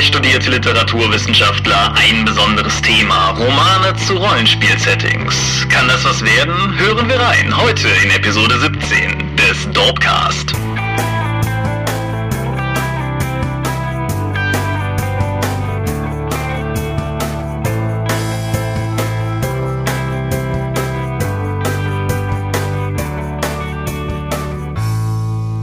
[0.00, 3.32] Zwei studierte Literaturwissenschaftler, ein besonderes Thema.
[3.32, 5.66] Romane zu Rollenspiel-Settings.
[5.68, 6.78] Kann das was werden?
[6.78, 7.54] Hören wir rein.
[7.54, 10.54] Heute in Episode 17 des Dorpcast.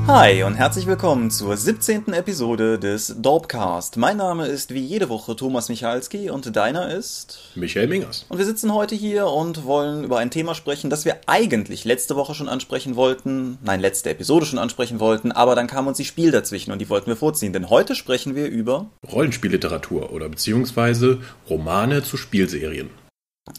[0.07, 2.13] Hi und herzlich willkommen zur 17.
[2.13, 3.97] Episode des Dorpcast.
[3.97, 8.25] Mein Name ist wie jede Woche Thomas Michalski und deiner ist Michael Mingers.
[8.29, 12.15] Und wir sitzen heute hier und wollen über ein Thema sprechen, das wir eigentlich letzte
[12.15, 16.05] Woche schon ansprechen wollten, nein, letzte Episode schon ansprechen wollten, aber dann kam uns die
[16.05, 21.19] Spiel dazwischen und die wollten wir vorziehen, denn heute sprechen wir über Rollenspielliteratur oder beziehungsweise
[21.49, 22.91] Romane zu Spielserien.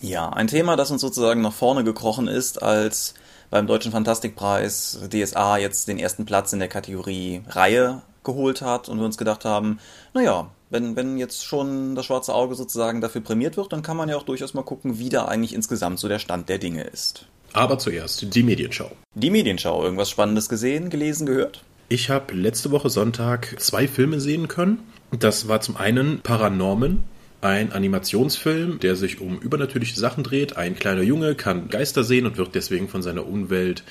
[0.01, 3.13] Ja, ein Thema, das uns sozusagen nach vorne gekrochen ist, als
[3.51, 8.99] beim Deutschen Fantastikpreis DSA jetzt den ersten Platz in der Kategorie Reihe geholt hat und
[8.99, 9.79] wir uns gedacht haben,
[10.15, 14.09] naja, wenn, wenn jetzt schon das schwarze Auge sozusagen dafür prämiert wird, dann kann man
[14.09, 17.27] ja auch durchaus mal gucken, wie da eigentlich insgesamt so der Stand der Dinge ist.
[17.55, 18.91] Aber zuerst die Medienschau.
[19.15, 21.65] Die Medienschau, irgendwas Spannendes gesehen, gelesen, gehört?
[21.89, 24.81] Ich habe letzte Woche Sonntag zwei Filme sehen können.
[25.19, 27.03] Das war zum einen Paranorman,
[27.41, 30.57] ein Animationsfilm, der sich um übernatürliche Sachen dreht.
[30.57, 33.85] Ein kleiner Junge kann Geister sehen und wird deswegen von seiner Umwelt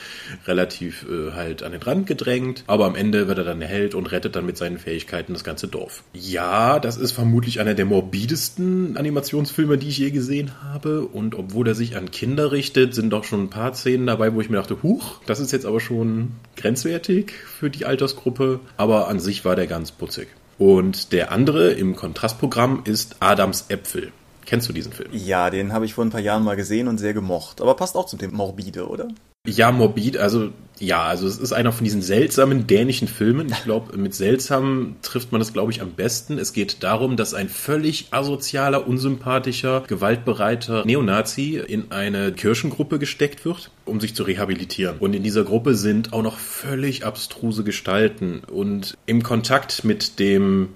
[0.45, 2.63] relativ äh, halt an den Rand gedrängt.
[2.67, 5.67] Aber am Ende wird er dann Held und rettet dann mit seinen Fähigkeiten das ganze
[5.67, 6.03] Dorf.
[6.13, 11.05] Ja, das ist vermutlich einer der morbidesten Animationsfilme, die ich je gesehen habe.
[11.05, 14.41] Und obwohl er sich an Kinder richtet, sind doch schon ein paar Szenen dabei, wo
[14.41, 18.59] ich mir dachte, huch, das ist jetzt aber schon grenzwertig für die Altersgruppe.
[18.75, 20.27] Aber an sich war der ganz putzig.
[20.57, 24.11] Und der andere im Kontrastprogramm ist Adams Äpfel.
[24.45, 25.09] Kennst du diesen Film?
[25.11, 27.61] Ja, den habe ich vor ein paar Jahren mal gesehen und sehr gemocht.
[27.61, 29.09] Aber passt auch zum Thema Morbide, oder?
[29.47, 33.47] Ja, morbid, also ja, also es ist einer von diesen seltsamen dänischen Filmen.
[33.49, 36.37] Ich glaube, mit seltsam trifft man das, glaube ich, am besten.
[36.37, 43.71] Es geht darum, dass ein völlig asozialer, unsympathischer, gewaltbereiter Neonazi in eine Kirchengruppe gesteckt wird,
[43.85, 44.97] um sich zu rehabilitieren.
[44.99, 48.41] Und in dieser Gruppe sind auch noch völlig abstruse Gestalten.
[48.51, 50.69] Und im Kontakt mit dem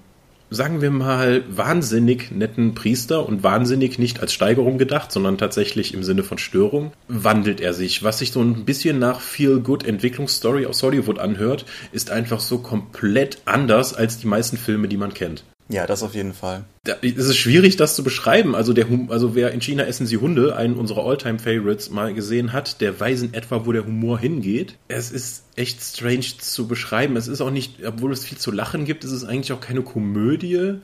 [0.52, 6.02] sagen wir mal, wahnsinnig netten Priester und wahnsinnig nicht als Steigerung gedacht, sondern tatsächlich im
[6.02, 8.02] Sinne von Störung, wandelt er sich.
[8.02, 13.38] Was sich so ein bisschen nach Feel-Good Entwicklungsstory aus Hollywood anhört, ist einfach so komplett
[13.44, 15.44] anders als die meisten Filme, die man kennt.
[15.68, 16.64] Ja, das auf jeden Fall.
[16.84, 18.54] Es ist schwierig, das zu beschreiben.
[18.54, 22.52] Also, der, also wer in China essen sie Hunde, einen unserer Alltime favorites mal gesehen
[22.52, 24.76] hat, der weiß in etwa, wo der Humor hingeht.
[24.88, 27.16] Es ist echt strange zu beschreiben.
[27.16, 29.82] Es ist auch nicht, obwohl es viel zu lachen gibt, ist es eigentlich auch keine
[29.82, 30.74] Komödie.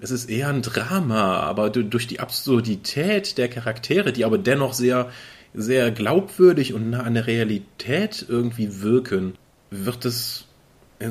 [0.00, 5.10] Es ist eher ein Drama, aber durch die Absurdität der Charaktere, die aber dennoch sehr,
[5.54, 9.34] sehr glaubwürdig und nah an der Realität irgendwie wirken,
[9.70, 10.46] wird es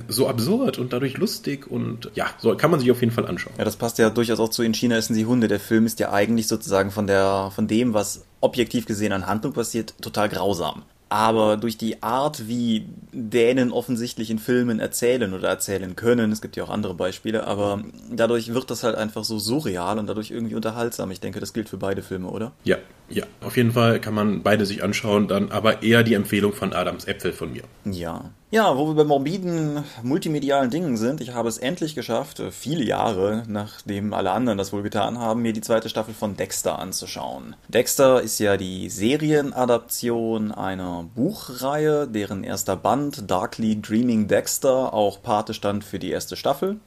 [0.08, 3.54] so absurd und dadurch lustig und ja, so kann man sich auf jeden Fall anschauen.
[3.58, 5.48] Ja, das passt ja durchaus auch zu In China essen sie Hunde.
[5.48, 9.54] Der Film ist ja eigentlich sozusagen von der, von dem, was objektiv gesehen an Handlung
[9.54, 10.84] passiert, total grausam.
[11.12, 16.56] Aber durch die Art, wie Dänen offensichtlich in Filmen erzählen oder erzählen können, es gibt
[16.56, 20.54] ja auch andere Beispiele, aber dadurch wird das halt einfach so surreal und dadurch irgendwie
[20.54, 21.10] unterhaltsam.
[21.10, 22.52] Ich denke, das gilt für beide Filme, oder?
[22.64, 22.78] Ja,
[23.10, 26.74] ja, auf jeden Fall kann man beide sich anschauen, dann aber eher die Empfehlung von
[26.74, 27.64] Adams Äpfel von mir.
[27.86, 28.32] Ja.
[28.52, 33.44] Ja, wo wir bei morbiden multimedialen Dingen sind, ich habe es endlich geschafft, viele Jahre,
[33.48, 37.56] nachdem alle anderen das wohl getan haben, mir die zweite Staffel von Dexter anzuschauen.
[37.68, 45.54] Dexter ist ja die Serienadaption einer Buchreihe, deren erster Band, Darkly Dreaming Dexter, auch Pate
[45.54, 46.78] stand für die erste Staffel.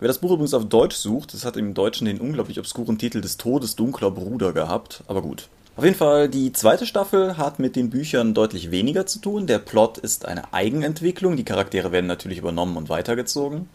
[0.00, 3.20] Wer das Buch übrigens auf Deutsch sucht, das hat im Deutschen den unglaublich obskuren Titel
[3.20, 5.48] des Todes dunkler Bruder gehabt, aber gut.
[5.76, 9.46] Auf jeden Fall, die zweite Staffel hat mit den Büchern deutlich weniger zu tun.
[9.46, 13.68] Der Plot ist eine Eigenentwicklung, die Charaktere werden natürlich übernommen und weitergezogen.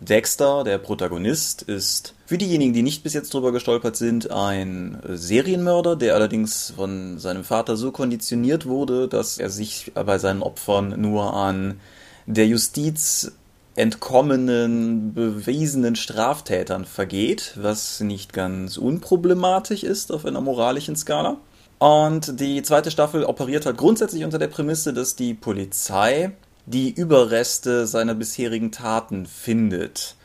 [0.00, 5.96] Dexter, der Protagonist, ist für diejenigen, die nicht bis jetzt drüber gestolpert sind, ein Serienmörder,
[5.96, 11.34] der allerdings von seinem Vater so konditioniert wurde, dass er sich bei seinen Opfern nur
[11.34, 11.80] an
[12.26, 13.32] der Justiz
[13.78, 21.36] entkommenen, bewiesenen Straftätern vergeht, was nicht ganz unproblematisch ist auf einer moralischen Skala.
[21.78, 26.32] Und die zweite Staffel operiert halt grundsätzlich unter der Prämisse, dass die Polizei
[26.66, 30.16] die Überreste seiner bisherigen Taten findet.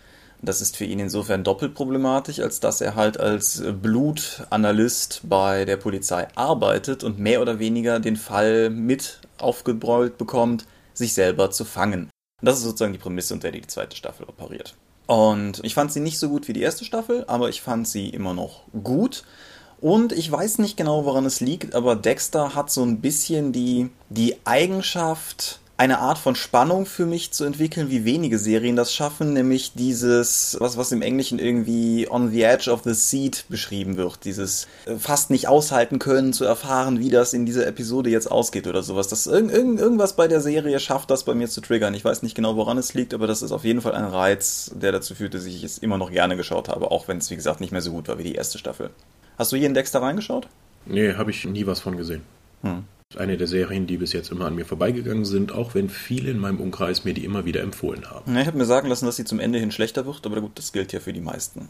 [0.41, 5.77] Das ist für ihn insofern doppelt problematisch, als dass er halt als Blutanalyst bei der
[5.77, 10.65] Polizei arbeitet und mehr oder weniger den Fall mit aufgebrollt bekommt,
[10.95, 12.09] sich selber zu fangen.
[12.43, 14.75] Und das ist sozusagen die Prämisse, unter der die zweite Staffel operiert.
[15.07, 18.09] Und ich fand sie nicht so gut wie die erste Staffel, aber ich fand sie
[18.09, 19.23] immer noch gut.
[19.79, 23.91] Und ich weiß nicht genau, woran es liegt, aber Dexter hat so ein bisschen die,
[24.09, 29.33] die Eigenschaft, eine Art von Spannung für mich zu entwickeln, wie wenige Serien das schaffen,
[29.33, 34.23] nämlich dieses, was, was im Englischen irgendwie on the edge of the seat beschrieben wird,
[34.23, 38.67] dieses äh, fast nicht aushalten können, zu erfahren, wie das in dieser Episode jetzt ausgeht
[38.67, 39.07] oder sowas.
[39.07, 41.93] Das irg irg irgendwas bei der Serie schafft das bei mir zu triggern.
[41.95, 44.71] Ich weiß nicht genau, woran es liegt, aber das ist auf jeden Fall ein Reiz,
[44.75, 47.35] der dazu führt, dass ich es immer noch gerne geschaut habe, auch wenn es, wie
[47.35, 48.91] gesagt, nicht mehr so gut war wie die erste Staffel.
[49.39, 50.47] Hast du jeden Dexter reingeschaut?
[50.85, 52.21] Nee, habe ich nie was von gesehen.
[52.61, 52.83] Hm.
[53.18, 56.39] Eine der Serien, die bis jetzt immer an mir vorbeigegangen sind, auch wenn viele in
[56.39, 58.33] meinem Umkreis mir die immer wieder empfohlen haben.
[58.33, 60.51] Ja, ich habe mir sagen lassen, dass sie zum Ende hin schlechter wird, aber gut,
[60.56, 61.69] das gilt ja für die meisten.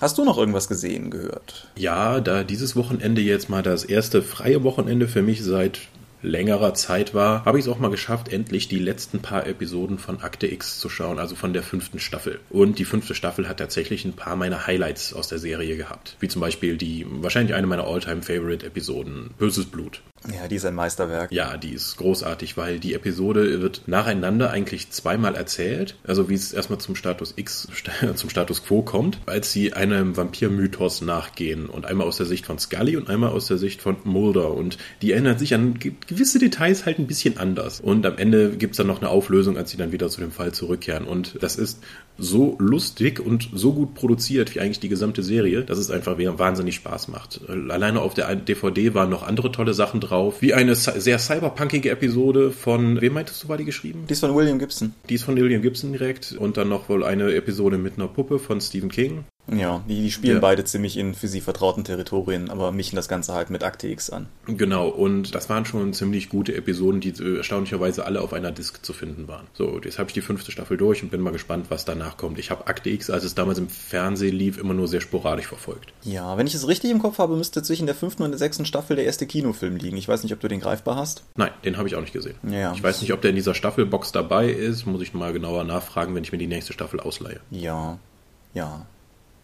[0.00, 1.68] Hast du noch irgendwas gesehen, gehört?
[1.76, 5.80] Ja, da dieses Wochenende jetzt mal das erste freie Wochenende für mich seit
[6.24, 10.20] längerer Zeit war, habe ich es auch mal geschafft, endlich die letzten paar Episoden von
[10.20, 12.40] Akte X zu schauen, also von der fünften Staffel.
[12.50, 16.16] Und die fünfte Staffel hat tatsächlich ein paar meiner Highlights aus der Serie gehabt.
[16.20, 20.00] Wie zum Beispiel die, wahrscheinlich eine meiner Alltime favorite Episoden, Böses Blut.
[20.32, 21.30] Ja, die ist ein Meisterwerk.
[21.32, 25.96] Ja, die ist großartig, weil die Episode wird nacheinander eigentlich zweimal erzählt.
[26.04, 27.68] Also wie es erstmal zum Status X,
[28.14, 31.66] zum Status Quo kommt, als sie einem Vampirmythos nachgehen.
[31.66, 34.52] Und einmal aus der Sicht von Scully und einmal aus der Sicht von Mulder.
[34.52, 35.78] Und die erinnert sich an
[36.14, 37.80] gewisse Details halt ein bisschen anders.
[37.80, 40.52] Und am Ende gibt's dann noch eine Auflösung, als sie dann wieder zu dem Fall
[40.52, 41.06] zurückkehren.
[41.06, 41.82] Und das ist
[42.16, 46.76] so lustig und so gut produziert wie eigentlich die gesamte Serie, dass es einfach wahnsinnig
[46.76, 47.40] Spaß macht.
[47.48, 52.52] Alleine auf der DVD waren noch andere tolle Sachen drauf, wie eine sehr cyberpunkige Episode
[52.52, 54.04] von, wem meintest du, war die geschrieben?
[54.08, 54.94] Die ist von William Gibson.
[55.08, 58.38] Die ist von William Gibson direkt und dann noch wohl eine Episode mit einer Puppe
[58.38, 59.24] von Stephen King.
[59.46, 60.40] Ja, die, die spielen ja.
[60.40, 64.10] beide ziemlich in für sie vertrauten Territorien, aber mischen das Ganze halt mit Akte X
[64.10, 64.26] an.
[64.46, 68.92] Genau, und das waren schon ziemlich gute Episoden, die erstaunlicherweise alle auf einer Disc zu
[68.92, 69.46] finden waren.
[69.52, 72.38] So, jetzt habe ich die fünfte Staffel durch und bin mal gespannt, was danach kommt.
[72.38, 75.92] Ich habe Akte X, als es damals im Fernsehen lief, immer nur sehr sporadisch verfolgt.
[76.02, 78.64] Ja, wenn ich es richtig im Kopf habe, müsste zwischen der fünften und der sechsten
[78.64, 79.96] Staffel der erste Kinofilm liegen.
[79.96, 81.24] Ich weiß nicht, ob du den greifbar hast.
[81.36, 82.36] Nein, den habe ich auch nicht gesehen.
[82.48, 82.72] Ja.
[82.72, 84.86] Ich weiß nicht, ob der in dieser Staffelbox dabei ist.
[84.86, 87.40] Muss ich mal genauer nachfragen, wenn ich mir die nächste Staffel ausleihe.
[87.50, 87.98] Ja,
[88.54, 88.86] ja.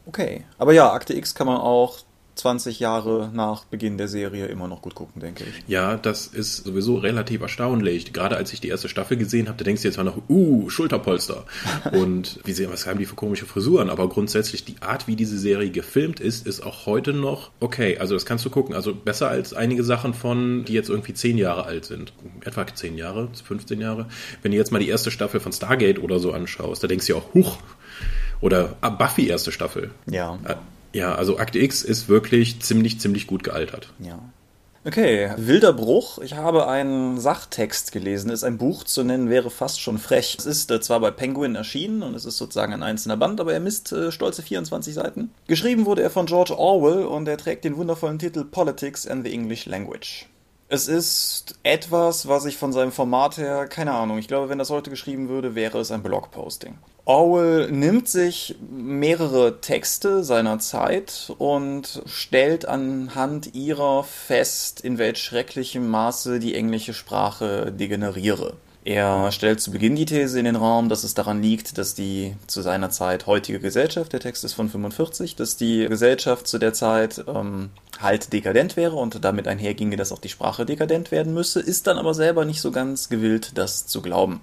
[0.07, 0.45] Okay.
[0.59, 1.99] Aber ja, Akte X kann man auch
[2.41, 5.65] 20 Jahre nach Beginn der Serie immer noch gut gucken, denke ich.
[5.69, 8.13] Ja, das ist sowieso relativ erstaunlich.
[8.13, 10.71] Gerade als ich die erste Staffel gesehen habe, da denkst du jetzt mal noch, uh,
[10.71, 11.45] Schulterpolster.
[11.93, 13.91] Und wie sehen, was haben die für komische Frisuren?
[13.91, 17.99] Aber grundsätzlich die Art, wie diese Serie gefilmt ist, ist auch heute noch okay.
[17.99, 18.75] Also das kannst du gucken.
[18.75, 22.15] Also besser als einige Sachen von, die jetzt irgendwie 10 Jahre alt sind.
[22.45, 24.07] Etwa 10 Jahre, 15 Jahre.
[24.41, 27.13] Wenn du jetzt mal die erste Staffel von Stargate oder so anschaust, da denkst du
[27.15, 27.59] ja auch, huch,
[28.41, 29.91] oder ah, Buffy erste Staffel.
[30.11, 30.39] Ja.
[30.45, 30.57] Äh,
[30.93, 33.93] ja, also Akt X ist wirklich ziemlich, ziemlich gut gealtert.
[34.01, 34.19] Ja.
[34.83, 36.19] Okay, Wilder Bruch.
[36.23, 38.31] Ich habe einen Sachtext gelesen.
[38.31, 40.37] Ist ein Buch zu nennen, wäre fast schon frech.
[40.39, 43.53] Es ist äh, zwar bei Penguin erschienen und es ist sozusagen ein einzelner Band, aber
[43.53, 45.33] er misst äh, stolze 24 Seiten.
[45.49, 49.33] Geschrieben wurde er von George Orwell und er trägt den wundervollen Titel Politics and the
[49.35, 50.30] English Language.
[50.73, 54.71] Es ist etwas, was ich von seinem Format her, keine Ahnung, ich glaube, wenn das
[54.71, 56.79] heute geschrieben würde, wäre es ein Blogposting.
[57.05, 65.89] Orwell nimmt sich mehrere Texte seiner Zeit und stellt anhand ihrer fest, in welch schrecklichem
[65.89, 68.55] Maße die englische Sprache degeneriere.
[68.85, 72.37] Er stellt zu Beginn die These in den Raum, dass es daran liegt, dass die
[72.47, 76.73] zu seiner Zeit heutige Gesellschaft, der Text ist von 45, dass die Gesellschaft zu der
[76.73, 77.71] Zeit ähm,
[78.03, 81.99] halt dekadent wäre und damit einherginge, dass auch die Sprache dekadent werden müsse, ist dann
[81.99, 84.41] aber selber nicht so ganz gewillt, das zu glauben.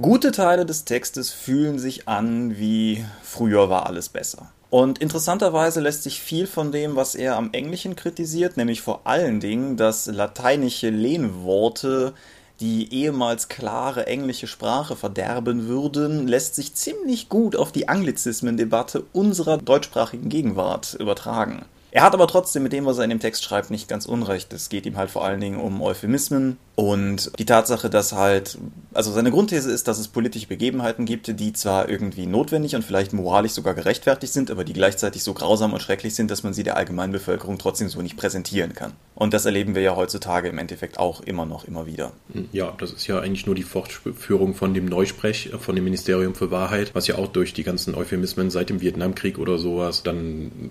[0.00, 4.52] Gute Teile des Textes fühlen sich an wie früher war alles besser.
[4.70, 9.40] Und interessanterweise lässt sich viel von dem, was er am Englischen kritisiert, nämlich vor allen
[9.40, 12.12] Dingen, dass lateinische Lehnworte
[12.60, 19.58] die ehemals klare englische Sprache verderben würden, lässt sich ziemlich gut auf die Anglizismendebatte unserer
[19.58, 21.64] deutschsprachigen Gegenwart übertragen.
[21.90, 24.52] Er hat aber trotzdem mit dem, was er in dem Text schreibt, nicht ganz unrecht.
[24.52, 28.56] Es geht ihm halt vor allen Dingen um Euphemismen und die Tatsache, dass halt,
[28.94, 33.12] also seine Grundthese ist, dass es politische Begebenheiten gibt, die zwar irgendwie notwendig und vielleicht
[33.12, 36.62] moralisch sogar gerechtfertigt sind, aber die gleichzeitig so grausam und schrecklich sind, dass man sie
[36.62, 38.92] der allgemeinen Bevölkerung trotzdem so nicht präsentieren kann.
[39.16, 42.12] Und das erleben wir ja heutzutage im Endeffekt auch immer noch, immer wieder.
[42.52, 46.52] Ja, das ist ja eigentlich nur die Fortführung von dem Neusprech von dem Ministerium für
[46.52, 50.70] Wahrheit, was ja auch durch die ganzen Euphemismen seit dem Vietnamkrieg oder sowas dann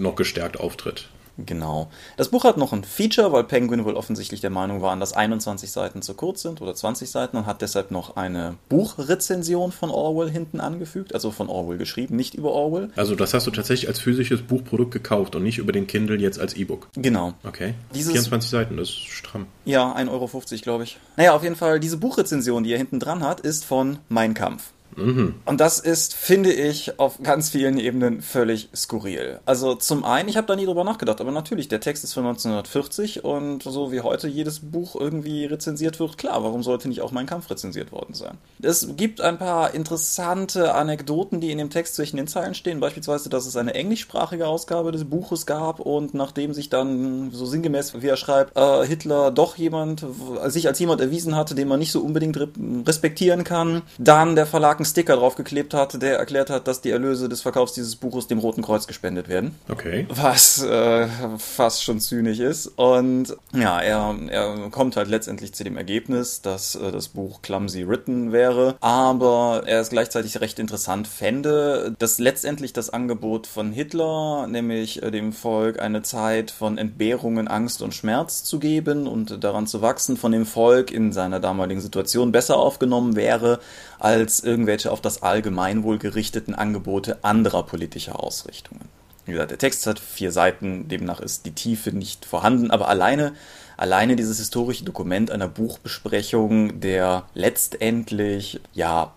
[0.00, 1.08] noch gestärkt auftritt.
[1.46, 1.88] Genau.
[2.16, 5.70] Das Buch hat noch ein Feature, weil Penguin wohl offensichtlich der Meinung waren, dass 21
[5.70, 10.30] Seiten zu kurz sind oder 20 Seiten und hat deshalb noch eine Buchrezension von Orwell
[10.30, 12.90] hinten angefügt, also von Orwell geschrieben, nicht über Orwell.
[12.96, 16.40] Also das hast du tatsächlich als physisches Buchprodukt gekauft und nicht über den Kindle jetzt
[16.40, 16.88] als E-Book.
[16.94, 17.34] Genau.
[17.44, 17.74] Okay.
[17.94, 19.46] Dieses, 24 Seiten, das ist stramm.
[19.64, 20.28] Ja, 1,50 Euro,
[20.62, 20.98] glaube ich.
[21.16, 24.72] Naja, auf jeden Fall, diese Buchrezension, die er hinten dran hat, ist von Mein Kampf.
[24.98, 25.34] Mhm.
[25.44, 29.40] Und das ist, finde ich, auf ganz vielen Ebenen völlig skurril.
[29.46, 32.24] Also zum einen, ich habe da nie drüber nachgedacht, aber natürlich, der Text ist von
[32.26, 37.12] 1940 und so wie heute jedes Buch irgendwie rezensiert wird, klar, warum sollte nicht auch
[37.12, 38.38] mein Kampf rezensiert worden sein?
[38.60, 43.28] Es gibt ein paar interessante Anekdoten, die in dem Text zwischen den Zeilen stehen, beispielsweise,
[43.28, 48.08] dass es eine englischsprachige Ausgabe des Buches gab und nachdem sich dann so sinngemäß, wie
[48.08, 50.04] er schreibt, äh, Hitler doch jemand,
[50.46, 52.38] sich als jemand erwiesen hatte, den man nicht so unbedingt
[52.86, 57.28] respektieren kann, dann der Verlag einen Sticker draufgeklebt hat, der erklärt hat, dass die Erlöse
[57.28, 59.54] des Verkaufs dieses Buches dem Roten Kreuz gespendet werden.
[59.68, 60.06] Okay.
[60.08, 62.66] Was äh, fast schon zynisch ist.
[62.66, 67.86] Und ja, er, er kommt halt letztendlich zu dem Ergebnis, dass äh, das Buch clumsy
[67.88, 74.46] written wäre, aber er es gleichzeitig recht interessant fände, dass letztendlich das Angebot von Hitler,
[74.46, 79.66] nämlich äh, dem Volk eine Zeit von Entbehrungen, Angst und Schmerz zu geben und daran
[79.66, 83.58] zu wachsen, von dem Volk in seiner damaligen Situation besser aufgenommen wäre
[83.98, 88.88] als irgendwelche auf das Allgemeinwohl gerichteten Angebote anderer politischer Ausrichtungen.
[89.26, 93.34] Wie gesagt, der Text hat vier Seiten, demnach ist die Tiefe nicht vorhanden, aber alleine,
[93.76, 99.12] alleine dieses historische Dokument einer Buchbesprechung, der letztendlich, ja,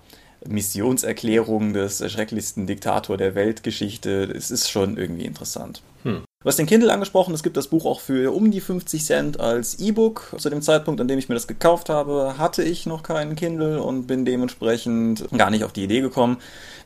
[0.46, 5.82] Missionserklärung des schrecklichsten Diktator der Weltgeschichte, es ist schon irgendwie interessant.
[6.04, 6.24] Hm.
[6.44, 9.40] Du hast den Kindle angesprochen, es gibt das Buch auch für um die 50 Cent
[9.40, 10.36] als E-Book.
[10.40, 13.84] Zu dem Zeitpunkt, an dem ich mir das gekauft habe, hatte ich noch keinen Kindle
[13.84, 16.38] und bin dementsprechend gar nicht auf die Idee gekommen.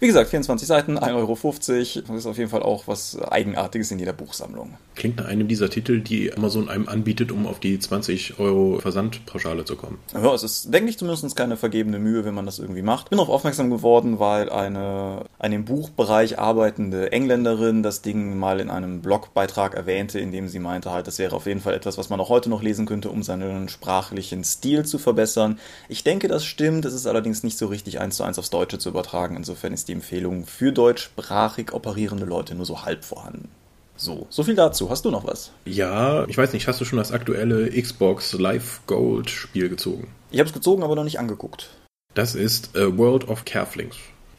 [0.01, 2.03] Wie gesagt, 24 Seiten, 1,50 Euro.
[2.05, 4.74] Das ist auf jeden Fall auch was Eigenartiges in jeder Buchsammlung.
[4.95, 9.63] Klingt nach einem dieser Titel, die Amazon einem anbietet, um auf die 20 Euro Versandpauschale
[9.63, 10.00] zu kommen.
[10.13, 13.09] Ja, es ist, denke ich, zumindest keine vergebene Mühe, wenn man das irgendwie macht.
[13.09, 18.69] Bin darauf aufmerksam geworden, weil eine an dem Buchbereich arbeitende Engländerin das Ding mal in
[18.69, 21.73] einem Blog bei Blogbeitrag erwähnte, in dem sie meinte halt, das wäre auf jeden Fall
[21.73, 25.59] etwas, was man auch heute noch lesen könnte, um seinen sprachlichen Stil zu verbessern.
[25.87, 26.85] Ich denke, das stimmt.
[26.85, 29.35] Es ist allerdings nicht so richtig eins zu eins aufs Deutsche zu übertragen.
[29.35, 33.49] Insofern ist die Empfehlung für deutschsprachig operierende Leute nur so halb vorhanden.
[33.97, 34.89] So, so viel dazu.
[34.89, 35.51] Hast du noch was?
[35.65, 40.07] Ja, ich weiß nicht, hast du schon das aktuelle Xbox Live Gold Spiel gezogen?
[40.31, 41.69] Ich habe es gezogen, aber noch nicht angeguckt.
[42.13, 43.95] Das ist äh, World of Careflings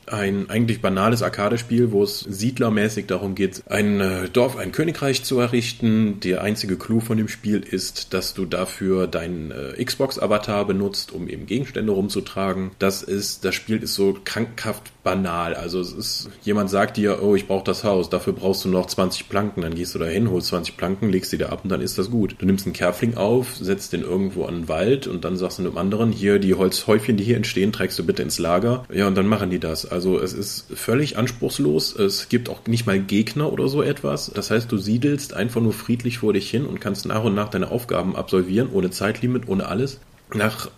[0.06, 5.38] ein eigentlich banales Arcade-Spiel, wo es siedlermäßig darum geht, ein äh, Dorf, ein Königreich zu
[5.38, 6.20] errichten.
[6.20, 11.28] Der einzige Clou von dem Spiel ist, dass du dafür deinen äh, Xbox-Avatar benutzt, um
[11.28, 12.70] eben Gegenstände rumzutragen.
[12.78, 15.54] Das ist, das Spiel ist so krankhaft banal.
[15.54, 18.86] Also es ist, jemand sagt dir, oh, ich brauche das Haus, dafür brauchst du noch
[18.86, 21.70] 20 Planken, dann gehst du da hin, holst 20 Planken, legst die da ab und
[21.70, 22.34] dann ist das gut.
[22.38, 25.62] Du nimmst einen Kerfling auf, setzt den irgendwo an den Wald und dann sagst du
[25.62, 28.84] einem anderen, hier die Holzhäufchen, die hier entstehen, trägst du bitte ins Lager.
[28.92, 29.86] Ja, und dann machen die das.
[29.98, 31.94] Es ist völlig anspruchslos.
[31.96, 34.30] Es gibt auch nicht mal Gegner oder so etwas.
[34.34, 37.48] Das heißt, du siedelst einfach nur friedlich vor dich hin und kannst nach und nach
[37.48, 40.00] deine Aufgaben absolvieren, ohne Zeitlimit, ohne alles.
[40.34, 40.70] Nach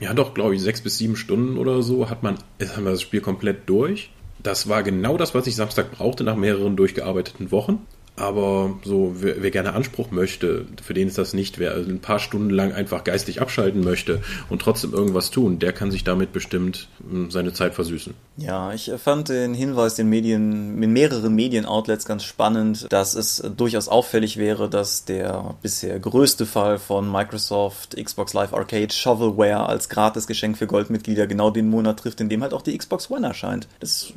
[0.00, 3.02] ja doch, glaube ich, sechs bis sieben Stunden oder so hat man, haben wir das
[3.02, 4.10] Spiel komplett durch.
[4.42, 7.86] Das war genau das, was ich Samstag brauchte nach mehreren durchgearbeiteten Wochen.
[8.16, 12.00] Aber so, wer, wer, gerne Anspruch möchte, für den ist das nicht, wer also ein
[12.00, 16.32] paar Stunden lang einfach geistig abschalten möchte und trotzdem irgendwas tun, der kann sich damit
[16.32, 18.14] bestimmt hm, seine Zeit versüßen.
[18.38, 23.88] Ja, ich fand den Hinweis den Medien, in mehreren Medienoutlets ganz spannend, dass es durchaus
[23.88, 30.56] auffällig wäre, dass der bisher größte Fall von Microsoft Xbox Live Arcade Shovelware als Gratisgeschenk
[30.56, 33.68] für Goldmitglieder genau den Monat trifft, in dem halt auch die Xbox One erscheint.
[33.80, 34.14] Das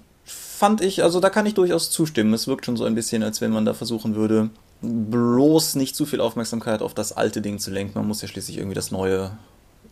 [0.60, 2.34] fand ich, also da kann ich durchaus zustimmen.
[2.34, 4.50] Es wirkt schon so ein bisschen, als wenn man da versuchen würde,
[4.82, 7.94] bloß nicht zu viel Aufmerksamkeit auf das alte Ding zu lenken.
[7.98, 9.32] Man muss ja schließlich irgendwie das Neue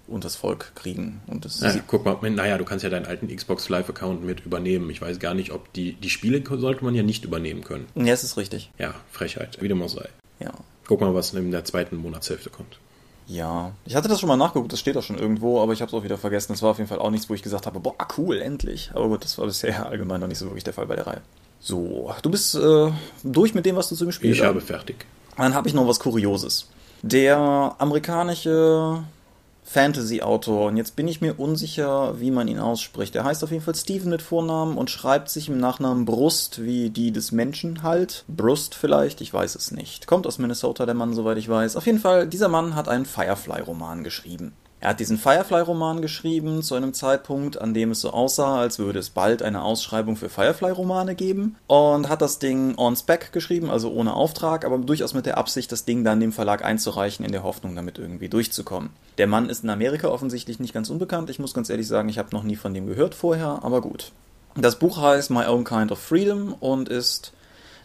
[0.08, 1.22] und das Volk kriegen.
[1.28, 4.90] Und das ja, guck mal, naja, du kannst ja deinen alten Xbox Live-Account mit übernehmen.
[4.90, 7.86] Ich weiß gar nicht, ob die, die Spiele sollte man ja nicht übernehmen können.
[7.96, 8.70] Ja, es ist richtig.
[8.78, 10.10] Ja, Frechheit, wie dem auch sei.
[10.42, 10.52] Ja.
[10.86, 12.78] Guck mal, was in der zweiten Monatshälfte kommt.
[13.28, 15.90] Ja, ich hatte das schon mal nachgeguckt, das steht auch schon irgendwo, aber ich habe
[15.90, 16.54] es auch wieder vergessen.
[16.54, 18.92] Das war auf jeden Fall auch nichts, wo ich gesagt habe, boah, cool, endlich.
[18.94, 21.22] Aber gut, das war bisher allgemein noch nicht so wirklich der Fall bei der Reihe.
[21.60, 22.92] So, du bist äh,
[23.24, 25.06] durch mit dem, was du zu dem Spiel Ich habe fertig.
[25.36, 26.70] Dann habe ich noch was Kurioses.
[27.02, 29.04] Der amerikanische
[29.68, 30.68] Fantasy-Autor.
[30.68, 33.16] Und jetzt bin ich mir unsicher, wie man ihn ausspricht.
[33.16, 36.90] Er heißt auf jeden Fall Steven mit Vornamen und schreibt sich im Nachnamen Brust wie
[36.90, 38.24] die des Menschen halt.
[38.28, 40.08] Brust vielleicht, ich weiß es nicht.
[40.08, 41.76] Kommt aus Minnesota, der Mann, soweit ich weiß.
[41.76, 44.54] Auf jeden Fall, dieser Mann hat einen Firefly-Roman geschrieben.
[44.80, 49.00] Er hat diesen Firefly-Roman geschrieben zu einem Zeitpunkt, an dem es so aussah, als würde
[49.00, 53.92] es bald eine Ausschreibung für Firefly-Romane geben und hat das Ding on spec geschrieben, also
[53.92, 57.44] ohne Auftrag, aber durchaus mit der Absicht, das Ding dann dem Verlag einzureichen, in der
[57.44, 58.92] Hoffnung, damit irgendwie durchzukommen.
[59.18, 61.32] Der Mann ist in Amerika offensichtlich nicht ganz unbekannt.
[61.32, 64.12] Ich muss ganz ehrlich sagen, ich habe noch nie von dem gehört vorher, aber gut.
[64.56, 67.34] Das Buch heißt My Own Kind of Freedom und ist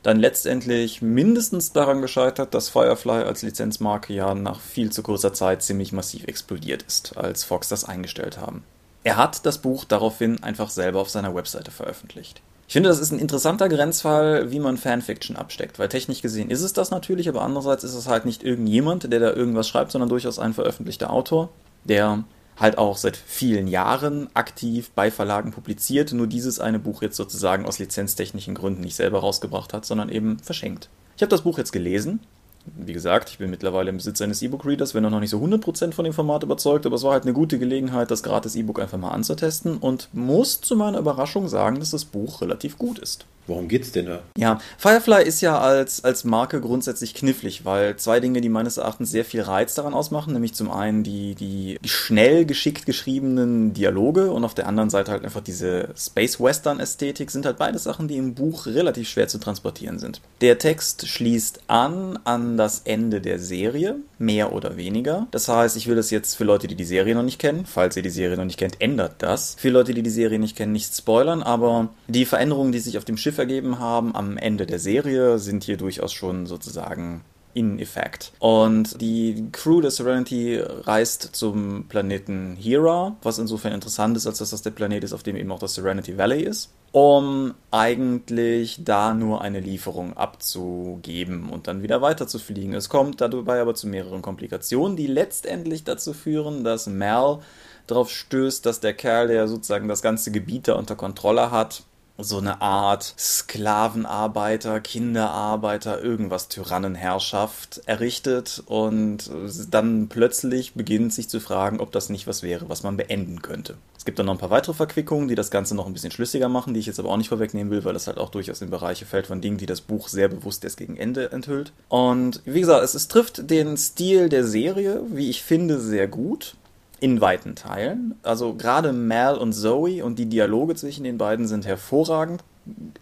[0.03, 5.63] dann letztendlich mindestens daran gescheitert, dass Firefly als Lizenzmarke ja nach viel zu kurzer Zeit
[5.63, 8.65] ziemlich massiv explodiert ist, als Fox das eingestellt haben.
[9.05, 12.41] Er hat das Buch daraufhin einfach selber auf seiner Webseite veröffentlicht.
[12.69, 16.63] Ich finde, das ist ein interessanter Grenzfall, wie man Fanfiction absteckt, weil technisch gesehen ist
[16.63, 20.09] es das natürlich, aber andererseits ist es halt nicht irgendjemand, der da irgendwas schreibt, sondern
[20.09, 21.51] durchaus ein veröffentlichter Autor,
[21.85, 22.25] der
[22.57, 27.67] halt auch seit vielen Jahren aktiv bei Verlagen publiziert, nur dieses eine Buch jetzt sozusagen
[27.67, 30.89] aus lizenztechnischen Gründen nicht selber rausgebracht hat, sondern eben verschenkt.
[31.17, 32.21] Ich habe das Buch jetzt gelesen.
[32.65, 35.93] Wie gesagt, ich bin mittlerweile im Besitz eines E-Book-Readers, wenn auch noch nicht so 100%
[35.93, 38.99] von dem Format überzeugt, aber es war halt eine gute Gelegenheit, das gratis E-Book einfach
[38.99, 43.27] mal anzutesten und muss zu meiner Überraschung sagen, dass das Buch relativ gut ist.
[43.49, 44.21] Worum geht's denn da?
[44.37, 49.11] Ja, Firefly ist ja als, als Marke grundsätzlich knifflig, weil zwei Dinge, die meines Erachtens
[49.11, 54.45] sehr viel Reiz daran ausmachen, nämlich zum einen die, die schnell geschickt geschriebenen Dialoge und
[54.45, 58.17] auf der anderen Seite halt einfach diese Space Western Ästhetik, sind halt beide Sachen, die
[58.17, 60.21] im Buch relativ schwer zu transportieren sind.
[60.41, 65.27] Der Text schließt an an das Ende der Serie, mehr oder weniger.
[65.33, 67.97] Das heißt, ich will das jetzt für Leute, die die Serie noch nicht kennen, falls
[67.97, 69.57] ihr die Serie noch nicht kennt, ändert das.
[69.59, 73.05] Für Leute, die die Serie nicht kennen, nicht spoilern, aber die Veränderungen, die sich auf
[73.05, 77.23] dem Schiff Schiff ergeben haben am Ende der Serie, sind hier durchaus schon sozusagen
[77.55, 78.33] in Effekt.
[78.41, 84.51] Und die Crew der Serenity reist zum Planeten Hera, was insofern interessant ist, als dass
[84.51, 89.15] das der Planet ist, auf dem eben auch das Serenity Valley ist, um eigentlich da
[89.15, 92.75] nur eine Lieferung abzugeben und dann wieder weiter zu fliegen.
[92.75, 97.41] Es kommt dabei aber zu mehreren Komplikationen, die letztendlich dazu führen, dass Mal
[97.87, 101.83] darauf stößt, dass der Kerl, der sozusagen das ganze Gebiet da unter Kontrolle hat,
[102.19, 109.31] so eine Art Sklavenarbeiter, Kinderarbeiter, irgendwas Tyrannenherrschaft errichtet und
[109.71, 113.77] dann plötzlich beginnt sich zu fragen, ob das nicht was wäre, was man beenden könnte.
[114.03, 116.49] Es gibt dann noch ein paar weitere Verquickungen, die das Ganze noch ein bisschen schlüssiger
[116.49, 118.69] machen, die ich jetzt aber auch nicht vorwegnehmen will, weil das halt auch durchaus in
[118.69, 121.73] Bereiche fällt von Dingen, die das Buch sehr bewusst erst gegen Ende enthüllt.
[121.89, 126.57] Und wie gesagt, es, es trifft den Stil der Serie, wie ich finde, sehr gut
[126.99, 128.17] in weiten Teilen.
[128.25, 132.43] Also gerade Mal und Zoe und die Dialoge zwischen den beiden sind hervorragend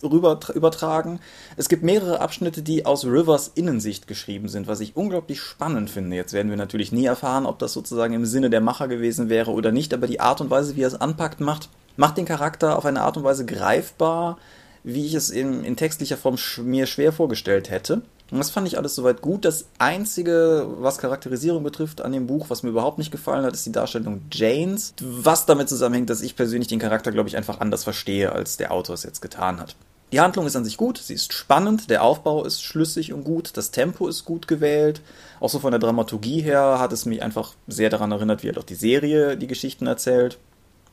[0.03, 1.21] rüber übertragen.
[1.57, 6.17] Es gibt mehrere Abschnitte, die aus Rivers Innensicht geschrieben sind, was ich unglaublich spannend finde.
[6.17, 9.51] Jetzt werden wir natürlich nie erfahren, ob das sozusagen im Sinne der Macher gewesen wäre
[9.51, 12.79] oder nicht, aber die Art und Weise, wie er es anpackt, macht, macht den Charakter
[12.79, 14.39] auf eine Art und Weise greifbar,
[14.83, 18.03] wie ich es in, in textlicher Form sch mir schwer vorgestellt hätte.
[18.31, 19.45] Und das fand ich alles soweit gut.
[19.45, 23.67] Das Einzige, was Charakterisierung betrifft an dem Buch, was mir überhaupt nicht gefallen hat, ist
[23.67, 24.95] die Darstellung Janes.
[25.01, 28.73] Was damit zusammenhängt, dass ich persönlich den Charakter, glaube ich, einfach anders verstehe, als der
[28.73, 29.75] Autor es jetzt getan hat.
[30.13, 33.57] Die Handlung ist an sich gut, sie ist spannend, der Aufbau ist schlüssig und gut,
[33.57, 35.03] das Tempo ist gut gewählt.
[35.39, 38.59] Auch so von der Dramaturgie her hat es mich einfach sehr daran erinnert, wie halt
[38.59, 40.39] auch die Serie die Geschichten erzählt.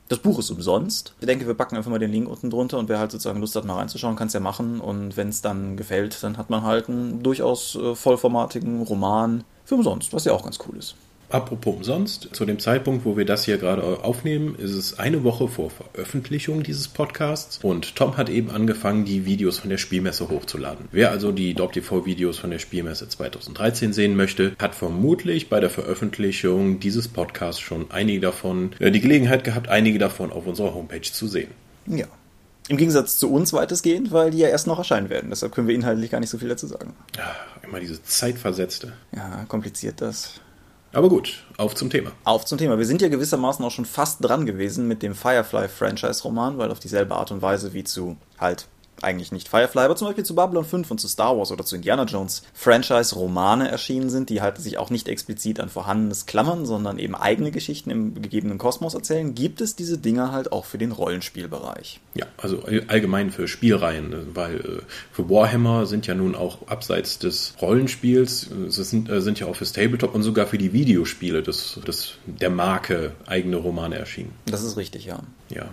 [0.10, 1.14] Das Buch ist umsonst.
[1.20, 3.56] Ich denke, wir packen einfach mal den Link unten drunter und wer halt sozusagen Lust
[3.56, 4.80] hat, mal reinzuschauen, kann es ja machen.
[4.80, 9.76] Und wenn es dann gefällt, dann hat man halt einen durchaus äh, vollformatigen Roman für
[9.76, 10.96] umsonst, was ja auch ganz cool ist.
[11.30, 15.50] Apropos umsonst, zu dem Zeitpunkt, wo wir das hier gerade aufnehmen, ist es eine Woche
[15.50, 20.88] vor Veröffentlichung dieses Podcasts und Tom hat eben angefangen, die Videos von der Spielmesse hochzuladen.
[20.92, 26.80] Wer also die DopTV-Videos von der Spielmesse 2013 sehen möchte, hat vermutlich bei der Veröffentlichung
[26.80, 31.28] dieses Podcasts schon einige davon, äh, die Gelegenheit gehabt, einige davon auf unserer Homepage zu
[31.28, 31.50] sehen.
[31.88, 32.06] Ja.
[32.70, 35.30] Im Gegensatz zu uns weitestgehend, weil die ja erst noch erscheinen werden.
[35.30, 36.94] Deshalb können wir inhaltlich gar nicht so viel dazu sagen.
[37.18, 38.94] Ja, immer diese Zeitversetzte.
[39.16, 40.42] Ja, kompliziert das.
[40.98, 42.10] Aber gut, auf zum Thema.
[42.24, 42.80] Auf zum Thema.
[42.80, 47.14] Wir sind ja gewissermaßen auch schon fast dran gewesen mit dem Firefly-Franchise-Roman, weil auf dieselbe
[47.14, 48.68] Art und Weise wie zu halt
[49.04, 51.76] eigentlich nicht Firefly, aber zum Beispiel zu Babylon 5 und zu Star Wars oder zu
[51.76, 57.00] Indiana Jones Franchise-Romane erschienen sind, die halt sich auch nicht explizit an Vorhandenes klammern, sondern
[57.00, 60.92] eben eigene Geschichten im gegebenen Kosmos erzählen, gibt es diese Dinger halt auch für den
[60.92, 62.00] Rollenspielbereich.
[62.16, 64.82] Ja, also allgemein für Spielreihen, ne, weil äh,
[65.12, 69.56] für Warhammer sind ja nun auch abseits des Rollenspiels, äh, sind, äh, sind ja auch
[69.56, 74.34] fürs Tabletop und sogar für die Videospiele des, des, der Marke eigene Romane erschienen.
[74.46, 75.20] Das ist richtig, ja.
[75.50, 75.68] Ja.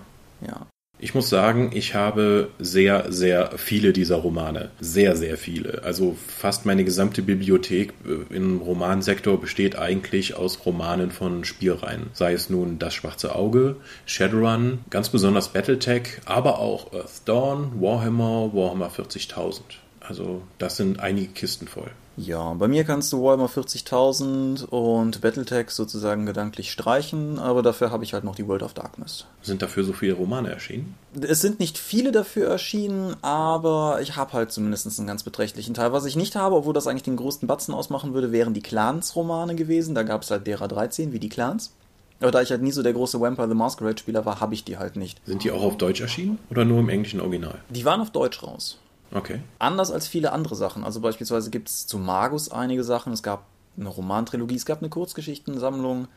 [0.46, 0.66] Ja.
[1.04, 4.70] Ich muss sagen, ich habe sehr, sehr viele dieser Romane.
[4.80, 5.82] Sehr, sehr viele.
[5.84, 12.06] Also fast meine gesamte Bibliothek äh, im Romansektor besteht eigentlich aus Romanen von Spielreihen.
[12.14, 18.54] Sei es nun Das Schwarze Auge, Shadowrun, ganz besonders Battletech, aber auch Earth Dawn, Warhammer,
[18.54, 19.60] Warhammer 40.000.
[20.06, 21.90] Also das sind einige Kisten voll.
[22.16, 28.04] Ja, bei mir kannst du Warhammer 40.000 und Battletech sozusagen gedanklich streichen, aber dafür habe
[28.04, 29.26] ich halt noch die World of Darkness.
[29.42, 30.94] Sind dafür so viele Romane erschienen?
[31.20, 35.92] Es sind nicht viele dafür erschienen, aber ich habe halt zumindest einen ganz beträchtlichen Teil.
[35.92, 39.56] Was ich nicht habe, obwohl das eigentlich den größten Batzen ausmachen würde, wären die Clans-Romane
[39.56, 39.96] gewesen.
[39.96, 41.74] Da gab es halt derer 13, wie die Clans.
[42.20, 44.62] Aber da ich halt nie so der große Vampire the Masquerade Spieler war, habe ich
[44.62, 45.20] die halt nicht.
[45.26, 47.58] Sind die auch auf Deutsch erschienen oder nur im englischen Original?
[47.70, 48.78] Die waren auf Deutsch raus.
[49.14, 49.40] Okay.
[49.58, 50.84] Anders als viele andere Sachen.
[50.84, 53.12] Also beispielsweise gibt es zu Magus einige Sachen.
[53.12, 53.46] Es gab
[53.78, 56.08] eine Romantrilogie, es gab eine Kurzgeschichtensammlung.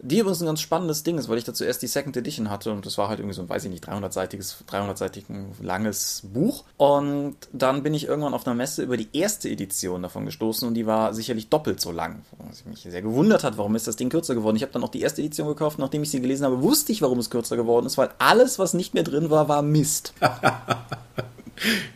[0.00, 2.70] Die übrigens ein ganz spannendes Ding ist, weil ich da zuerst die Second Edition hatte
[2.70, 5.24] und das war halt irgendwie so ein, weiß ich nicht, 300-seitiges, 300-seitig
[5.60, 6.62] langes Buch.
[6.76, 10.74] Und dann bin ich irgendwann auf einer Messe über die erste Edition davon gestoßen und
[10.74, 12.22] die war sicherlich doppelt so lang.
[12.46, 14.54] Was mich sehr gewundert hat, warum ist das Ding kürzer geworden.
[14.54, 17.02] Ich habe dann auch die erste Edition gekauft, nachdem ich sie gelesen habe, wusste ich,
[17.02, 20.14] warum es kürzer geworden ist, weil alles, was nicht mehr drin war, war Mist.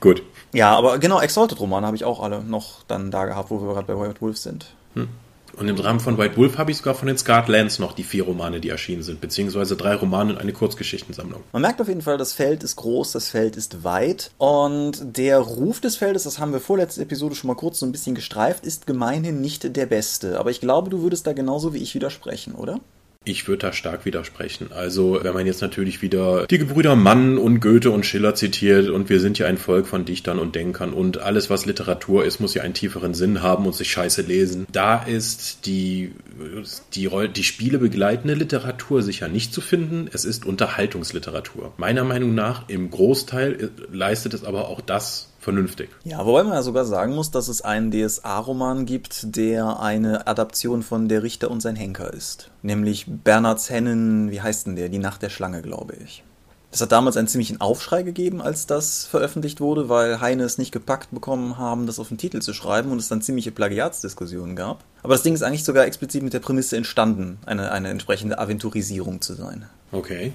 [0.01, 0.23] Gut.
[0.53, 3.87] Ja, aber genau, Exalted-Romane habe ich auch alle noch dann da gehabt, wo wir gerade
[3.87, 4.67] bei White Wolf sind.
[4.95, 5.09] Hm.
[5.55, 8.05] Und im Rahmen von White Wolf habe ich sogar von den Scarlet Lands noch die
[8.05, 11.43] vier Romane, die erschienen sind, beziehungsweise drei Romane und eine Kurzgeschichtensammlung.
[11.53, 15.39] Man merkt auf jeden Fall, das Feld ist groß, das Feld ist weit und der
[15.39, 18.65] Ruf des Feldes, das haben wir vorletzte Episode schon mal kurz so ein bisschen gestreift,
[18.65, 20.39] ist gemeinhin nicht der beste.
[20.41, 22.81] Aber ich glaube, du würdest da genauso wie ich widersprechen, oder?
[23.25, 24.71] Ich würde da stark widersprechen.
[24.73, 29.09] Also, wenn man jetzt natürlich wieder die Gebrüder Mann und Goethe und Schiller zitiert und
[29.09, 32.55] wir sind ja ein Volk von Dichtern und Denkern und alles, was Literatur ist, muss
[32.55, 34.67] ja einen tieferen Sinn haben und sich scheiße lesen.
[34.73, 36.13] Da ist die,
[36.95, 40.09] die, die Spiele begleitende Literatur sicher nicht zu finden.
[40.13, 41.73] Es ist Unterhaltungsliteratur.
[41.77, 45.91] Meiner Meinung nach im Großteil leistet es aber auch das, vernünftig.
[46.05, 50.83] Ja, wobei man ja sogar sagen muss, dass es einen DSA-Roman gibt, der eine Adaption
[50.83, 52.51] von Der Richter und sein Henker ist.
[52.63, 54.89] Nämlich Bernards Hennen, wie heißt denn der?
[54.89, 56.23] Die Nacht der Schlange, glaube ich.
[56.71, 60.73] Das hat damals einen ziemlichen Aufschrei gegeben, als das veröffentlicht wurde, weil Heine es nicht
[60.73, 64.83] gepackt bekommen haben, das auf den Titel zu schreiben und es dann ziemliche Plagiatsdiskussionen gab.
[65.03, 69.21] Aber das Ding ist eigentlich sogar explizit mit der Prämisse entstanden, eine, eine entsprechende Aventurisierung
[69.21, 69.67] zu sein.
[69.91, 70.33] Okay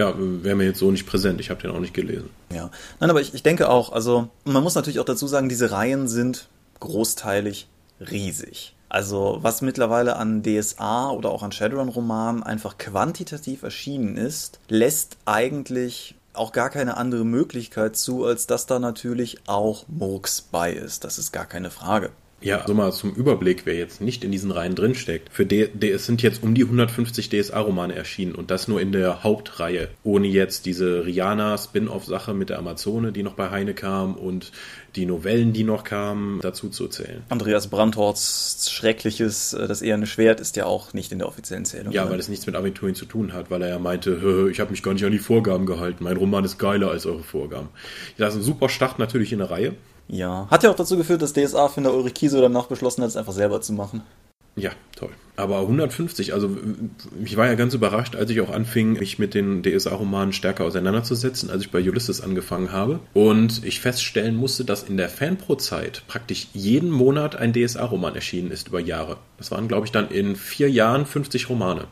[0.00, 1.40] ja, wäre mir jetzt so nicht präsent.
[1.40, 2.30] Ich habe den auch nicht gelesen.
[2.50, 5.72] Ja, nein, aber ich, ich denke auch, also man muss natürlich auch dazu sagen, diese
[5.72, 6.48] Reihen sind
[6.80, 7.68] großteilig
[8.00, 8.74] riesig.
[8.88, 16.14] Also was mittlerweile an DSA oder auch an Shadowrun-Romanen einfach quantitativ erschienen ist, lässt eigentlich
[16.32, 21.04] auch gar keine andere Möglichkeit zu, als dass da natürlich auch Murks bei ist.
[21.04, 22.10] Das ist gar keine Frage.
[22.42, 25.28] Ja, also mal zum Überblick, wer jetzt nicht in diesen Reihen drinsteckt.
[25.30, 29.22] Für D es sind jetzt um die 150 DSA-Romane erschienen und das nur in der
[29.22, 34.52] Hauptreihe, ohne jetzt diese Rihanna-Spin-off-Sache mit der Amazone, die noch bei Heine kam und
[34.96, 37.22] die Novellen, die noch kamen, dazu zu zählen.
[37.28, 41.92] Andreas Brandhorsts schreckliches äh, Das eherne Schwert ist ja auch nicht in der offiziellen Zählung.
[41.92, 44.70] Ja, weil es nichts mit Aventurien zu tun hat, weil er ja meinte, ich habe
[44.70, 46.04] mich gar nicht an die Vorgaben gehalten.
[46.04, 47.68] Mein Roman ist geiler als eure Vorgaben.
[48.16, 49.74] Ja, das ist ein super Start natürlich in der Reihe.
[50.12, 53.32] Ja, hat ja auch dazu geführt, dass DSA-Finder Ulrich Kieso danach beschlossen hat, es einfach
[53.32, 54.02] selber zu machen.
[54.56, 55.10] Ja, toll.
[55.36, 56.50] Aber 150, also
[57.24, 61.48] ich war ja ganz überrascht, als ich auch anfing, mich mit den DSA-Romanen stärker auseinanderzusetzen,
[61.48, 62.98] als ich bei Ulysses angefangen habe.
[63.14, 68.68] Und ich feststellen musste, dass in der Fanpro-Zeit praktisch jeden Monat ein DSA-Roman erschienen ist
[68.68, 69.16] über Jahre.
[69.38, 71.86] Das waren, glaube ich, dann in vier Jahren 50 Romane.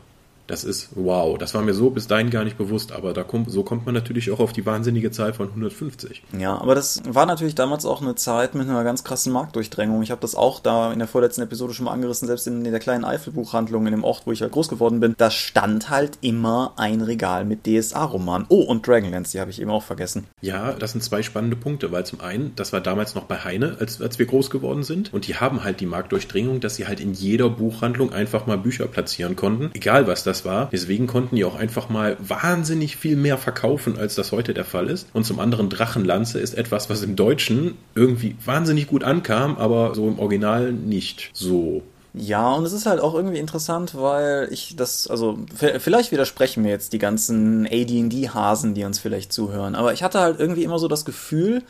[0.49, 1.37] Das ist wow.
[1.37, 3.93] Das war mir so bis dahin gar nicht bewusst, aber da kommt, so kommt man
[3.93, 6.23] natürlich auch auf die wahnsinnige Zahl von 150.
[6.39, 10.01] Ja, aber das war natürlich damals auch eine Zeit mit einer ganz krassen Marktdurchdrängung.
[10.01, 12.79] Ich habe das auch da in der vorletzten Episode schon mal angerissen, selbst in der
[12.79, 15.13] kleinen Eifelbuchhandlung in dem Ort, wo ich halt groß geworden bin.
[15.19, 18.47] Da stand halt immer ein Regal mit DSA-Romanen.
[18.49, 20.25] Oh, und Dragonlance, die habe ich eben auch vergessen.
[20.41, 23.77] Ja, das sind zwei spannende Punkte, weil zum einen, das war damals noch bei Heine,
[23.79, 25.13] als, als wir groß geworden sind.
[25.13, 28.87] Und die haben halt die Marktdurchdringung, dass sie halt in jeder Buchhandlung einfach mal Bücher
[28.87, 29.69] platzieren konnten.
[29.75, 30.69] Egal was das war.
[30.71, 34.87] Deswegen konnten die auch einfach mal wahnsinnig viel mehr verkaufen, als das heute der Fall
[34.87, 35.07] ist.
[35.13, 40.07] Und zum anderen Drachenlanze ist etwas, was im Deutschen irgendwie wahnsinnig gut ankam, aber so
[40.07, 41.83] im Original nicht so.
[42.13, 46.69] Ja, und es ist halt auch irgendwie interessant, weil ich das, also vielleicht widersprechen mir
[46.69, 50.87] jetzt die ganzen AD&D-Hasen, die uns vielleicht zuhören, aber ich hatte halt irgendwie immer so
[50.87, 51.61] das Gefühl,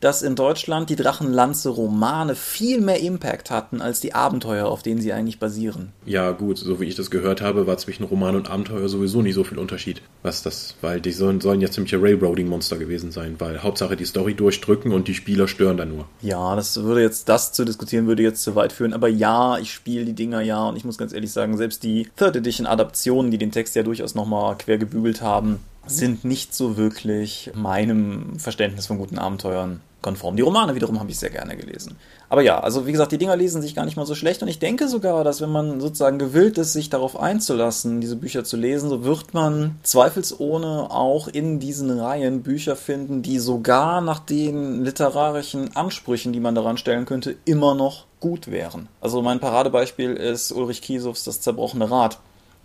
[0.00, 5.12] dass in Deutschland die Drachenlanze-Romane viel mehr Impact hatten als die Abenteuer, auf denen sie
[5.12, 5.92] eigentlich basieren.
[6.06, 9.34] Ja, gut, so wie ich das gehört habe, war zwischen Roman und Abenteuer sowieso nicht
[9.34, 10.00] so viel Unterschied.
[10.22, 14.34] Was das, weil die sollen, sollen ja ziemliche Railroading-Monster gewesen sein, weil Hauptsache die Story
[14.34, 16.06] durchdrücken und die Spieler stören dann nur.
[16.22, 19.72] Ja, das würde jetzt, das zu diskutieren, würde jetzt zu weit führen, aber ja, ich
[19.72, 23.30] spiele die Dinger ja und ich muss ganz ehrlich sagen, selbst die Third Edition Adaptionen,
[23.30, 28.86] die den Text ja durchaus nochmal quer gebügelt haben, sind nicht so wirklich meinem Verständnis
[28.86, 30.36] von guten Abenteuern konform.
[30.36, 31.96] Die Romane wiederum habe ich sehr gerne gelesen.
[32.28, 34.48] Aber ja, also wie gesagt, die Dinger lesen sich gar nicht mal so schlecht und
[34.48, 38.56] ich denke sogar, dass wenn man sozusagen gewillt ist, sich darauf einzulassen, diese Bücher zu
[38.56, 44.84] lesen, so wird man zweifelsohne auch in diesen Reihen Bücher finden, die sogar nach den
[44.84, 48.88] literarischen Ansprüchen, die man daran stellen könnte, immer noch gut wären.
[49.00, 52.18] Also mein Paradebeispiel ist Ulrich Kiesows Das zerbrochene Rad,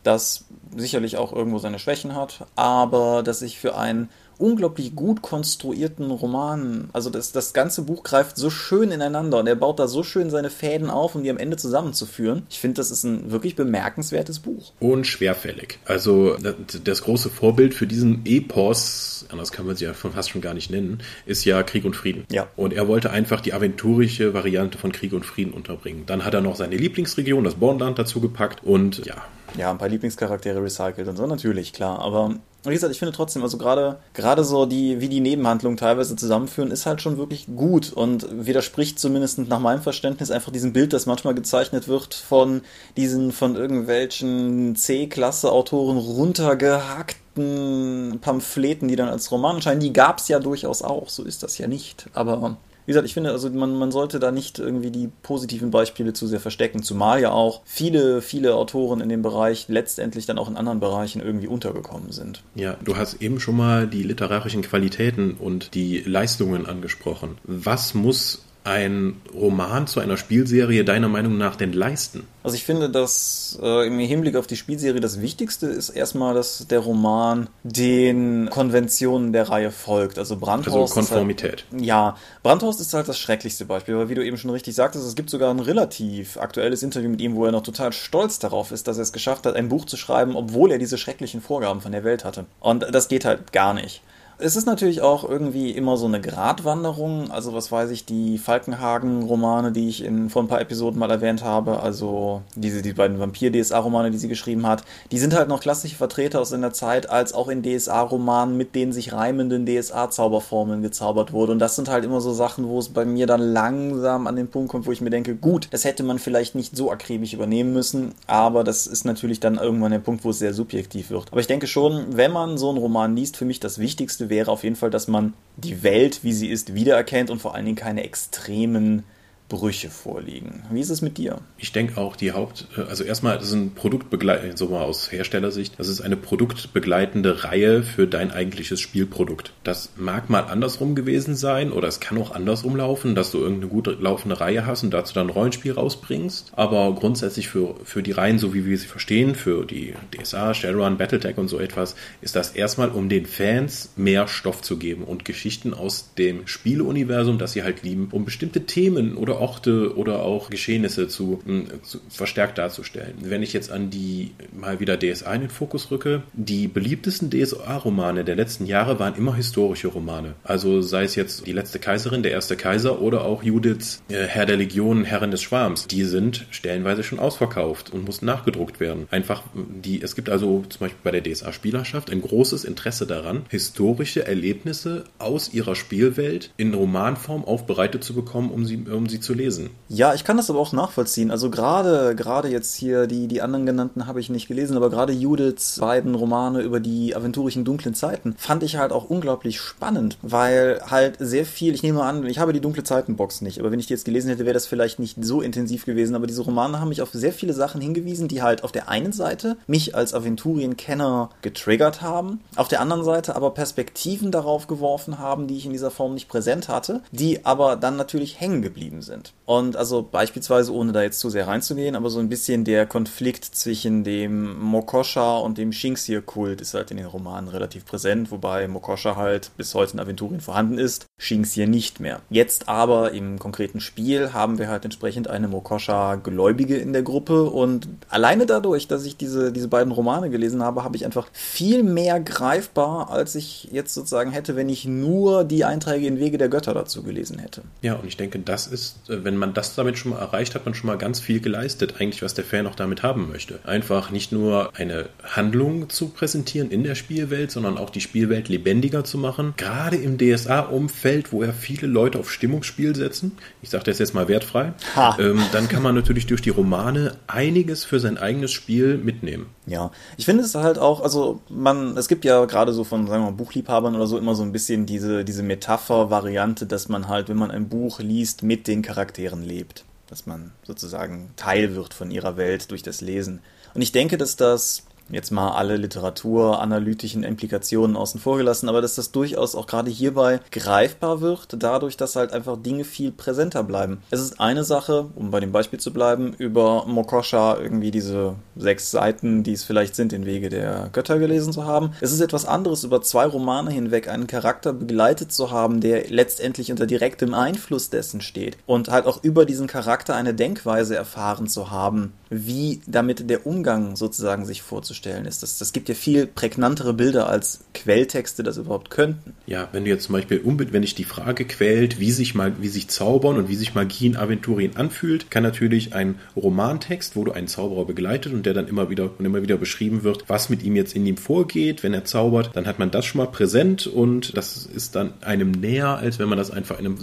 [0.04, 0.46] das
[0.76, 6.90] sicherlich auch irgendwo seine Schwächen hat, aber das ich für ein unglaublich gut konstruierten Roman.
[6.94, 10.30] Also das, das ganze Buch greift so schön ineinander und er baut da so schön
[10.30, 12.44] seine Fäden auf, um die am Ende zusammenzuführen.
[12.50, 14.74] Ich finde, das ist ein wirklich bemerkenswertes Buch.
[14.80, 15.80] Und schwerfällig.
[15.86, 16.38] Also
[16.84, 20.70] das große Vorbild für diesen Epos, anders kann man sie ja fast schon gar nicht
[20.70, 22.26] nennen, ist ja Krieg und Frieden.
[22.32, 22.48] Ja.
[22.56, 26.04] Und er wollte einfach die aventurische Variante von Krieg und Frieden unterbringen.
[26.06, 29.16] Dann hat er noch seine Lieblingsregion, das Bornland, dazu gepackt und ja,
[29.58, 32.00] ja, ein paar Lieblingscharaktere recycelt und so, natürlich, klar.
[32.00, 36.16] Aber wie gesagt, ich finde trotzdem, also gerade gerade so die, wie die Nebenhandlungen teilweise
[36.16, 40.94] zusammenführen, ist halt schon wirklich gut und widerspricht zumindest nach meinem Verständnis einfach diesem Bild,
[40.94, 42.62] das manchmal gezeichnet wird von
[42.98, 49.82] diesen von irgendwelchen C-Klasse-Autoren runtergehackten Pamphleten, die dann als Roman erscheinen.
[49.82, 52.08] Die gab es ja durchaus auch, so ist das ja nicht.
[52.14, 56.14] Aber wie gesagt, ich finde, also man, man sollte da nicht irgendwie die positiven Beispiele
[56.14, 60.50] zu sehr verstecken, zumal ja auch viele, viele Autoren in dem Bereich letztendlich dann auch
[60.50, 62.44] in anderen Bereichen irgendwie untergekommen sind.
[62.54, 67.38] Ja, du hast eben schon mal die literarischen Qualitäten und die Leistungen angesprochen.
[67.44, 72.28] Was muss ein Roman zu einer Spielserie deiner Meinung nach denn leisten?
[72.42, 76.66] Also ich finde, dass äh, im Hinblick auf die Spielserie das Wichtigste ist erstmal, dass
[76.68, 80.18] der Roman den Konventionen der Reihe folgt.
[80.18, 80.92] Also Brandhaus.
[80.92, 81.66] Also Konformität.
[81.72, 85.06] Halt, ja, Brandhaus ist halt das schrecklichste Beispiel, weil wie du eben schon richtig sagtest,
[85.06, 88.72] es gibt sogar ein relativ aktuelles Interview mit ihm, wo er noch total stolz darauf
[88.72, 91.82] ist, dass er es geschafft hat, ein Buch zu schreiben, obwohl er diese schrecklichen Vorgaben
[91.82, 92.46] von der Welt hatte.
[92.60, 94.02] Und das geht halt gar nicht.
[94.38, 97.32] Es ist natürlich auch irgendwie immer so eine Gratwanderung.
[97.32, 101.42] Also, was weiß ich, die Falkenhagen-Romane, die ich in, vor ein paar Episoden mal erwähnt
[101.42, 105.96] habe, also diese, die beiden Vampir-DSA-Romane, die sie geschrieben hat, die sind halt noch klassische
[105.96, 111.54] Vertreter aus einer Zeit, als auch in DSA-Romanen mit den sich reimenden DSA-Zauberformeln gezaubert wurde.
[111.54, 114.50] Und das sind halt immer so Sachen, wo es bei mir dann langsam an den
[114.50, 117.72] Punkt kommt, wo ich mir denke, gut, das hätte man vielleicht nicht so akribisch übernehmen
[117.72, 121.28] müssen, aber das ist natürlich dann irgendwann der Punkt, wo es sehr subjektiv wird.
[121.32, 124.52] Aber ich denke schon, wenn man so einen Roman liest, für mich das Wichtigste wäre
[124.52, 127.78] auf jeden Fall, dass man die Welt, wie sie ist, wiedererkennt und vor allen Dingen
[127.78, 129.04] keine extremen
[129.48, 130.64] Brüche vorliegen.
[130.72, 131.38] Wie ist es mit dir?
[131.58, 135.12] Ich denke auch, die Haupt, äh, also erstmal, das ist ein Produktbegleitend, so mal aus
[135.12, 139.54] Herstellersicht, das ist eine produktbegleitende Reihe für dein eigentliches Spielprodukt.
[139.64, 143.72] Das mag mal andersrum gewesen sein oder es kann auch andersrum laufen, dass du irgendeine
[143.72, 146.52] gut laufende Reihe hast und dazu dann Rollenspiel rausbringst.
[146.56, 150.98] Aber grundsätzlich für, für die Reihen, so wie wir sie verstehen, für die DSA, Shadowrun,
[150.98, 155.24] Battletech und so etwas, ist das erstmal, um den Fans mehr Stoff zu geben und
[155.24, 160.50] Geschichten aus dem Spieleuniversum, das sie halt lieben, um bestimmte Themen oder Orte oder auch
[160.50, 163.16] Geschehnisse zu, hm, zu, verstärkt darzustellen.
[163.22, 168.24] Wenn ich jetzt an die mal wieder DSA in den Fokus rücke, die beliebtesten DSA-Romane
[168.24, 170.36] der letzten Jahre waren immer historische Romane.
[170.44, 174.46] Also sei es jetzt die letzte Kaiserin, der erste Kaiser oder auch Judiths äh, Herr
[174.46, 175.88] der Legion, Herrin des Schwarms.
[175.88, 179.08] Die sind stellenweise schon ausverkauft und mussten nachgedruckt werden.
[179.12, 184.26] Einfach die, es gibt also zum Beispiel bei der DSA-Spielerschaft ein großes Interesse daran, historische
[184.26, 189.72] Erlebnisse aus ihrer Spielwelt in Romanform aufbereitet zu bekommen, um sie, um sie zu lesen.
[189.90, 191.32] Ja, ich kann das aber auch nachvollziehen.
[191.32, 195.12] Also gerade gerade jetzt hier die die anderen genannten habe ich nicht gelesen, aber gerade
[195.12, 200.82] Judiths beiden Romane über die aventurischen dunklen Zeiten fand ich halt auch unglaublich spannend, weil
[200.90, 203.88] halt sehr viel, ich nehme an, ich habe die dunkle Zeitenbox nicht, aber wenn ich
[203.88, 206.90] die jetzt gelesen hätte, wäre das vielleicht nicht so intensiv gewesen, aber diese Romane haben
[206.90, 211.30] mich auf sehr viele Sachen hingewiesen, die halt auf der einen Seite mich als Aventurien-Kenner
[211.42, 215.92] getriggert haben, auf der anderen Seite aber Perspektiven darauf geworfen haben, die ich in dieser
[215.92, 219.34] Form nicht präsent hatte, die aber dann natürlich hängen geblieben sind sind.
[219.46, 223.46] Und also beispielsweise, ohne da jetzt zu sehr reinzugehen, aber so ein bisschen der Konflikt
[223.46, 229.16] zwischen dem Mokosha und dem Shinxia-Kult ist halt in den Romanen relativ präsent, wobei Mokosha
[229.16, 232.22] halt bis heute in Aventurien vorhanden ist, Shinxia nicht mehr.
[232.30, 237.88] Jetzt aber im konkreten Spiel haben wir halt entsprechend eine Mokosha-Gläubige in der Gruppe und
[238.10, 242.20] alleine dadurch, dass ich diese, diese beiden Romane gelesen habe, habe ich einfach viel mehr
[242.20, 246.74] greifbar, als ich jetzt sozusagen hätte, wenn ich nur die Einträge in Wege der Götter
[246.74, 247.62] dazu gelesen hätte.
[247.84, 250.74] Ja, und ich denke, das ist wenn man das damit schon mal erreicht, hat man
[250.74, 253.60] schon mal ganz viel geleistet, eigentlich, was der Fan auch damit haben möchte.
[253.64, 259.04] Einfach nicht nur eine Handlung zu präsentieren in der Spielwelt, sondern auch die Spielwelt lebendiger
[259.04, 259.54] zu machen.
[259.58, 264.28] Gerade im DSA-Umfeld, wo ja viele Leute auf Stimmungsspiel setzen, ich sage das jetzt mal
[264.28, 264.74] wertfrei,
[265.20, 269.48] ähm, dann kann man natürlich durch die Romane einiges für sein eigenes Spiel mitnehmen.
[269.68, 273.24] Ja, ich finde es halt auch, also man, es gibt ja gerade so von, sagen
[273.24, 277.30] wir mal, Buchliebhabern oder so immer so ein bisschen diese, diese Metapher-Variante, dass man halt,
[277.30, 278.95] wenn man ein Buch liest, mit den Charakteren
[279.44, 279.86] lebt.
[280.08, 283.42] Dass man sozusagen Teil wird von ihrer Welt durch das Lesen.
[283.74, 288.96] Und ich denke, dass das jetzt mal alle literaturanalytischen Implikationen außen vor gelassen, aber dass
[288.96, 294.02] das durchaus auch gerade hierbei greifbar wird, dadurch, dass halt einfach Dinge viel präsenter bleiben.
[294.10, 298.92] Es ist eine Sache, um bei dem Beispiel zu bleiben, über Mokosha irgendwie diese sechs
[298.92, 301.92] Seiten, die es vielleicht sind, in Wege der Götter gelesen zu haben.
[302.02, 306.72] Es ist etwas anderes, über zwei Romane hinweg einen Charakter begleitet zu haben, der letztendlich
[306.72, 311.70] unter direktem Einfluss dessen steht und halt auch über diesen Charakter eine Denkweise erfahren zu
[311.70, 315.44] haben, wie damit der Umgang sozusagen sich vorzustellen ist.
[315.44, 319.34] Das, das gibt ja viel prägnantere Bilder als Quelltexte das überhaupt könnten.
[319.46, 322.68] Ja, wenn du jetzt zum Beispiel, wenn dich die Frage quält, wie sich, mal, wie
[322.68, 327.32] sich Zaubern und wie sich Magie in Aventurien anfühlt, kann natürlich ein Romantext, wo du
[327.32, 330.64] einen Zauberer begleitet und der dann immer wieder und immer wieder beschrieben wird, was mit
[330.64, 333.88] ihm jetzt in ihm vorgeht, wenn er zaubert, dann hat man das schon mal präsent
[333.88, 336.98] und das ist dann einem näher, als wenn man das einfach in einem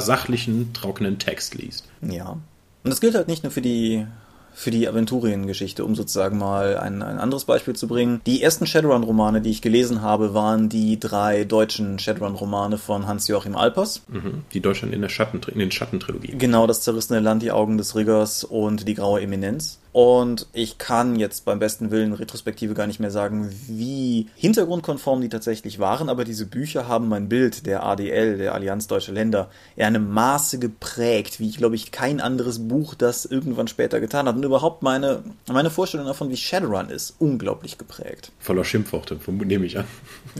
[0.00, 1.88] sachlichen, trockenen Text liest.
[2.02, 2.38] Ja.
[2.82, 4.06] Und das gilt halt nicht nur für die
[4.52, 8.20] für die Aventurien-Geschichte, um sozusagen mal ein, ein anderes Beispiel zu bringen.
[8.26, 14.02] Die ersten Shadowrun-Romane, die ich gelesen habe, waren die drei deutschen Shadowrun-Romane von Hans-Joachim Alpers.
[14.08, 16.38] Mhm, die Deutschland in, der Schatten, in den Schattentrilogien.
[16.38, 19.78] Genau, das zerrissene Land, die Augen des Riggers und die graue Eminenz.
[19.92, 25.28] Und ich kann jetzt beim besten Willen Retrospektive gar nicht mehr sagen, wie hintergrundkonform die
[25.28, 29.84] tatsächlich waren, aber diese Bücher haben mein Bild der ADL, der Allianz Deutsche Länder, in
[29.84, 34.36] einem Maße geprägt, wie ich glaube ich kein anderes Buch das irgendwann später getan hat.
[34.36, 38.30] Und überhaupt meine, meine Vorstellung davon, wie Shadowrun ist, unglaublich geprägt.
[38.38, 39.86] Voller Schimpfworte, nehme ich an.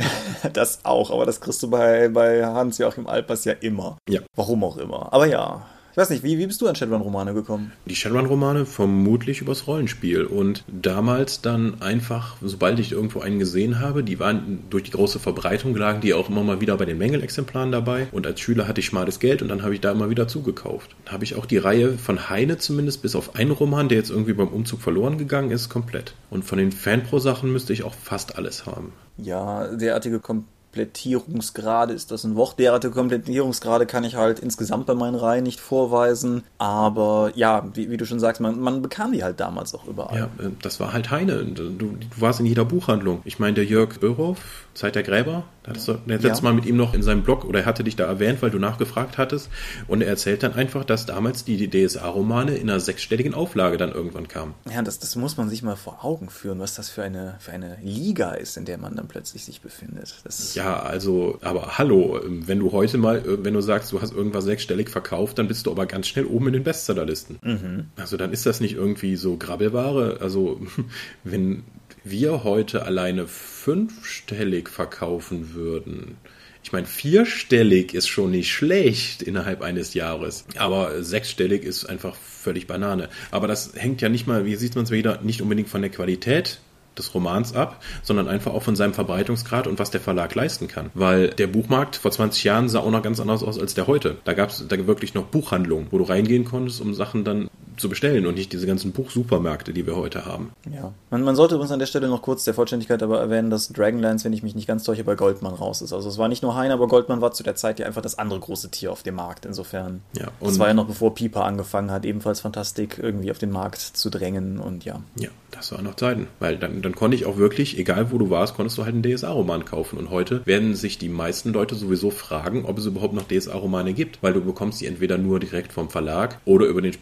[0.52, 3.98] das auch, aber das kriegst du bei, bei Hans-Joachim Alpers ja immer.
[4.08, 4.20] Ja.
[4.36, 5.12] Warum auch immer.
[5.12, 7.72] Aber ja, ich weiß nicht, wie, wie bist du an Shadowrun-Romane gekommen?
[7.87, 10.24] Die Shadowrun-Romane vermutlich übers Rollenspiel.
[10.24, 15.18] Und damals dann einfach, sobald ich irgendwo einen gesehen habe, die waren durch die große
[15.18, 18.07] Verbreitung lagen die auch immer mal wieder bei den Mängelexemplaren dabei.
[18.12, 20.94] Und als Schüler hatte ich schmales Geld und dann habe ich da immer wieder zugekauft.
[21.05, 24.11] Dann habe ich auch die Reihe von Heine zumindest, bis auf einen Roman, der jetzt
[24.11, 26.14] irgendwie beim Umzug verloren gegangen ist, komplett.
[26.31, 28.92] Und von den Fanpro-Sachen müsste ich auch fast alles haben.
[29.16, 32.61] Ja, derartige Kom Komplettierungsgrade ist das ein Wort.
[32.61, 36.44] Derartige Komplettierungsgrade kann ich halt insgesamt bei meinen Reihen nicht vorweisen.
[36.59, 40.16] Aber ja, wie, wie du schon sagst, man, man, bekam die halt damals auch überall.
[40.16, 41.44] Ja, äh, das war halt Heine.
[41.44, 43.20] Du, du warst in jeder Buchhandlung.
[43.24, 44.38] Ich meine, der Jörg Böhrhoff,
[44.74, 46.44] Zeit der Gräber, da hattest du letztes ja.
[46.44, 48.59] Mal mit ihm noch in seinem Blog oder er hatte dich da erwähnt, weil du
[48.59, 49.50] nachgefragt hattest.
[49.88, 54.28] Und er erzählt dann einfach, dass damals die DSA-Romane in einer sechsstelligen Auflage dann irgendwann
[54.28, 54.54] kamen.
[54.72, 57.52] Ja, das, das muss man sich mal vor Augen führen, was das für eine, für
[57.52, 60.14] eine Liga ist, in der man dann plötzlich sich befindet.
[60.24, 64.44] Das ja, also, aber hallo, wenn du heute mal, wenn du sagst, du hast irgendwas
[64.44, 67.38] sechsstellig verkauft, dann bist du aber ganz schnell oben in den Bestsellerlisten.
[67.42, 67.87] Mhm.
[67.96, 70.18] Also dann ist das nicht irgendwie so Grabbelware.
[70.20, 70.61] Also
[71.24, 71.64] wenn
[72.05, 76.16] wir heute alleine fünfstellig verkaufen würden,
[76.62, 82.66] ich meine, vierstellig ist schon nicht schlecht innerhalb eines Jahres, aber sechsstellig ist einfach völlig
[82.66, 83.09] Banane.
[83.31, 85.90] Aber das hängt ja nicht mal, wie sieht man es wieder, nicht unbedingt von der
[85.90, 86.61] Qualität
[86.98, 90.90] des Romans ab, sondern einfach auch von seinem Verbreitungsgrad und was der Verlag leisten kann.
[90.92, 94.18] Weil der Buchmarkt vor 20 Jahren sah auch noch ganz anders aus als der heute.
[94.24, 97.48] Da gab es da wirklich noch Buchhandlungen, wo du reingehen konntest, um Sachen dann
[97.80, 100.52] zu bestellen und nicht diese ganzen Buchsupermärkte, die wir heute haben.
[100.72, 100.92] Ja.
[101.10, 104.24] Man, man sollte uns an der Stelle noch kurz der Vollständigkeit aber erwähnen, dass Dragonlance,
[104.24, 105.92] wenn ich mich nicht ganz täusche, bei Goldman raus ist.
[105.92, 108.18] Also es war nicht nur Hein, aber Goldman war zu der Zeit ja einfach das
[108.18, 109.46] andere große Tier auf dem Markt.
[109.46, 110.02] Insofern.
[110.16, 110.28] Ja.
[110.40, 113.80] Und das war ja noch bevor Piper angefangen hat, ebenfalls Fantastik irgendwie auf den Markt
[113.80, 115.00] zu drängen und ja.
[115.16, 116.26] Ja, das waren noch Zeiten.
[116.38, 119.02] Weil dann, dann konnte ich auch wirklich, egal wo du warst, konntest du halt einen
[119.02, 119.98] DSA-Roman kaufen.
[119.98, 124.22] Und heute werden sich die meisten Leute sowieso fragen, ob es überhaupt noch DSA-Romane gibt,
[124.22, 126.92] weil du bekommst die entweder nur direkt vom Verlag oder über den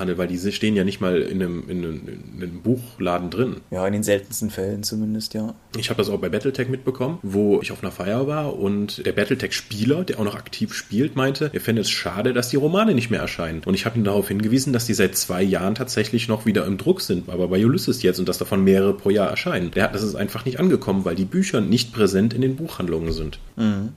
[0.00, 2.00] Spezialfachhandel, weil diese stehen ja nicht mal in einem, in einem,
[2.36, 3.56] in einem Buchladen drin.
[3.70, 5.54] Ja, in den seltensten Fällen zumindest, ja.
[5.76, 9.12] Ich habe das auch bei Battletech mitbekommen, wo ich auf einer Feier war und der
[9.12, 13.10] Battletech-Spieler, der auch noch aktiv spielt, meinte, er fände es schade, dass die Romane nicht
[13.10, 13.62] mehr erscheinen.
[13.64, 16.78] Und ich habe ihn darauf hingewiesen, dass die seit zwei Jahren tatsächlich noch wieder im
[16.78, 19.70] Druck sind, aber bei Ulysses jetzt und dass davon mehrere pro Jahr erscheinen.
[19.72, 23.38] Der, das ist einfach nicht angekommen, weil die Bücher nicht präsent in den Buchhandlungen sind.
[23.56, 23.90] Mhm.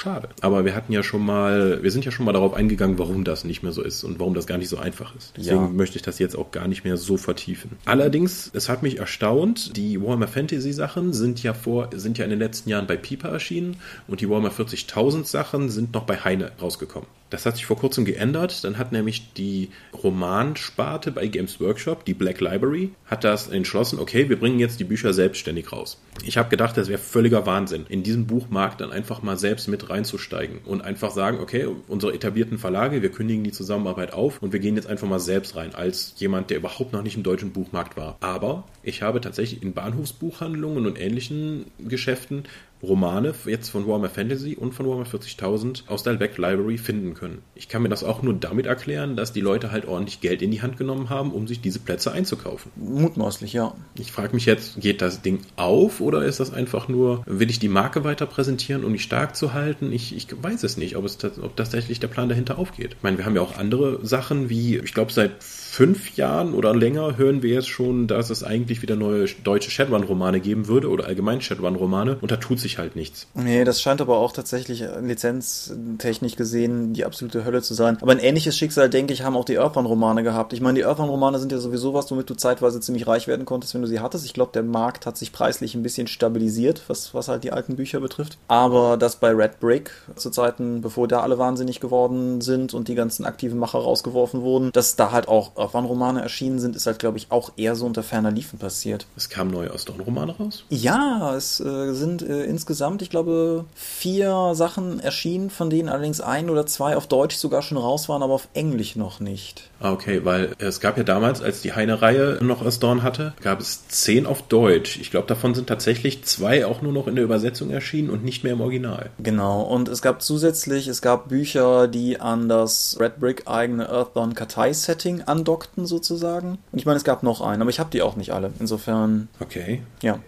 [0.00, 0.30] Schade.
[0.40, 3.44] Aber wir hatten ja schon mal, wir sind ja schon mal darauf eingegangen, warum das
[3.44, 5.34] nicht mehr so ist und warum das gar nicht so einfach ist.
[5.36, 5.68] Deswegen ja.
[5.68, 7.72] möchte ich das jetzt auch gar nicht mehr so vertiefen.
[7.84, 12.30] Allerdings, es hat mich erstaunt, die Warhammer Fantasy Sachen sind ja vor, sind ja in
[12.30, 13.76] den letzten Jahren bei Piper erschienen
[14.08, 17.06] und die Warhammer 40.000 Sachen sind noch bei Heine rausgekommen.
[17.30, 18.64] Das hat sich vor kurzem geändert.
[18.64, 19.70] Dann hat nämlich die
[20.02, 24.84] Romansparte bei Games Workshop, die Black Library, hat das entschlossen, okay, wir bringen jetzt die
[24.84, 26.00] Bücher selbstständig raus.
[26.24, 29.88] Ich habe gedacht, das wäre völliger Wahnsinn, in diesen Buchmarkt dann einfach mal selbst mit
[29.90, 34.60] reinzusteigen und einfach sagen, okay, unsere etablierten Verlage, wir kündigen die Zusammenarbeit auf und wir
[34.60, 37.96] gehen jetzt einfach mal selbst rein, als jemand, der überhaupt noch nicht im deutschen Buchmarkt
[37.96, 38.16] war.
[38.20, 42.44] Aber ich habe tatsächlich in Bahnhofsbuchhandlungen und ähnlichen Geschäften
[42.82, 47.42] Romane jetzt von Warhammer Fantasy und von Warhammer 40.000 aus der Back Library finden können.
[47.54, 50.50] Ich kann mir das auch nur damit erklären, dass die Leute halt ordentlich Geld in
[50.50, 52.70] die Hand genommen haben, um sich diese Plätze einzukaufen.
[52.76, 53.74] Mutmaßlich, ja.
[53.98, 57.58] Ich frage mich jetzt, geht das Ding auf oder ist das einfach nur, will ich
[57.58, 59.92] die Marke weiter präsentieren, um mich stark zu halten?
[59.92, 62.94] Ich, ich weiß es nicht, ob, es, ob tatsächlich der Plan dahinter aufgeht.
[62.96, 65.32] Ich meine, wir haben ja auch andere Sachen wie, ich glaube, seit
[65.70, 70.40] fünf Jahren oder länger hören wir jetzt schon, dass es eigentlich wieder neue deutsche Shadowrun-Romane
[70.40, 73.28] geben würde oder allgemein Shadowrun-Romane und da tut sich halt nichts.
[73.34, 77.98] Nee, das scheint aber auch tatsächlich lizenztechnisch gesehen die absolute Hölle zu sein.
[78.00, 80.52] Aber ein ähnliches Schicksal, denke ich, haben auch die Earthbound-Romane gehabt.
[80.52, 83.74] Ich meine, die Earthbound-Romane sind ja sowieso was, womit du zeitweise ziemlich reich werden konntest,
[83.74, 84.24] wenn du sie hattest.
[84.24, 87.76] Ich glaube, der Markt hat sich preislich ein bisschen stabilisiert, was, was halt die alten
[87.76, 88.38] Bücher betrifft.
[88.48, 92.96] Aber das bei Red Brick zu Zeiten, bevor da alle wahnsinnig geworden sind und die
[92.96, 97.18] ganzen aktiven Macher rausgeworfen wurden, dass da halt auch Earthbound-Romane erschienen sind, ist halt, glaube
[97.18, 99.06] ich, auch eher so unter ferner Liefen passiert.
[99.16, 100.64] Es kamen neue Ostorn-Romane raus?
[100.68, 106.50] Ja, es äh, sind äh, insgesamt, ich glaube, vier Sachen erschienen, von denen allerdings ein
[106.50, 109.70] oder zwei auf Deutsch sogar schon raus waren, aber auf Englisch noch nicht.
[109.80, 113.88] Ah, okay, weil es gab ja damals, als die Heine-Reihe noch Ostorn hatte, gab es
[113.88, 114.98] zehn auf Deutsch.
[115.00, 118.44] Ich glaube, davon sind tatsächlich zwei auch nur noch in der Übersetzung erschienen und nicht
[118.44, 119.10] mehr im Original.
[119.18, 124.36] Genau, und es gab zusätzlich, es gab Bücher, die an das Red Brick eigene Earthbound
[124.36, 126.58] Katai-Setting andockten sozusagen.
[126.72, 128.52] Und ich meine, es gab noch einen, aber ich habe die auch nicht alle.
[128.60, 129.28] Insofern.
[129.40, 129.82] Okay.
[130.02, 130.18] Ja.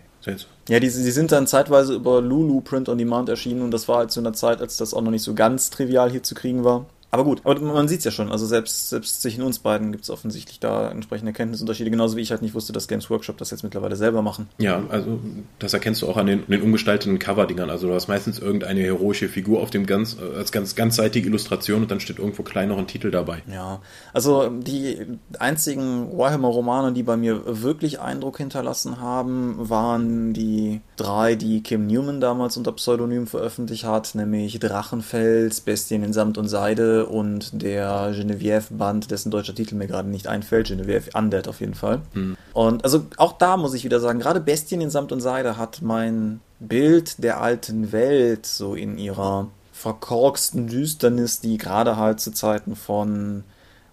[0.68, 3.98] Ja, die, die sind dann zeitweise über Lulu Print on Demand erschienen und das war
[3.98, 6.62] halt zu einer Zeit, als das auch noch nicht so ganz trivial hier zu kriegen
[6.62, 6.86] war.
[7.14, 8.32] Aber gut, aber man sieht es ja schon.
[8.32, 11.90] Also selbst, selbst zwischen uns beiden gibt es offensichtlich da entsprechende Erkenntnisunterschiede.
[11.90, 14.48] Genauso wie ich halt nicht wusste, dass Games Workshop das jetzt mittlerweile selber machen.
[14.56, 15.20] Ja, also
[15.58, 17.68] das erkennst du auch an den, den umgestalteten Cover-Dingern.
[17.68, 21.90] Also du hast meistens irgendeine heroische Figur auf dem ganz, als ganz ganzseitige Illustration und
[21.90, 23.42] dann steht irgendwo klein noch ein Titel dabei.
[23.46, 23.82] Ja,
[24.14, 25.06] also die
[25.38, 32.22] einzigen Warhammer-Romane, die bei mir wirklich Eindruck hinterlassen haben, waren die drei, die Kim Newman
[32.22, 39.10] damals unter Pseudonym veröffentlicht hat, nämlich Drachenfels, Bestien in Samt und Seide und der Genevieve-Band,
[39.10, 42.00] dessen deutscher Titel mir gerade nicht einfällt, Genevieve Undead auf jeden Fall.
[42.14, 42.36] Mhm.
[42.52, 45.82] Und also auch da muss ich wieder sagen, gerade Bestien in Samt und Seide hat
[45.82, 52.76] mein Bild der alten Welt so in ihrer verkorksten Düsternis, die gerade halt zu Zeiten
[52.76, 53.44] von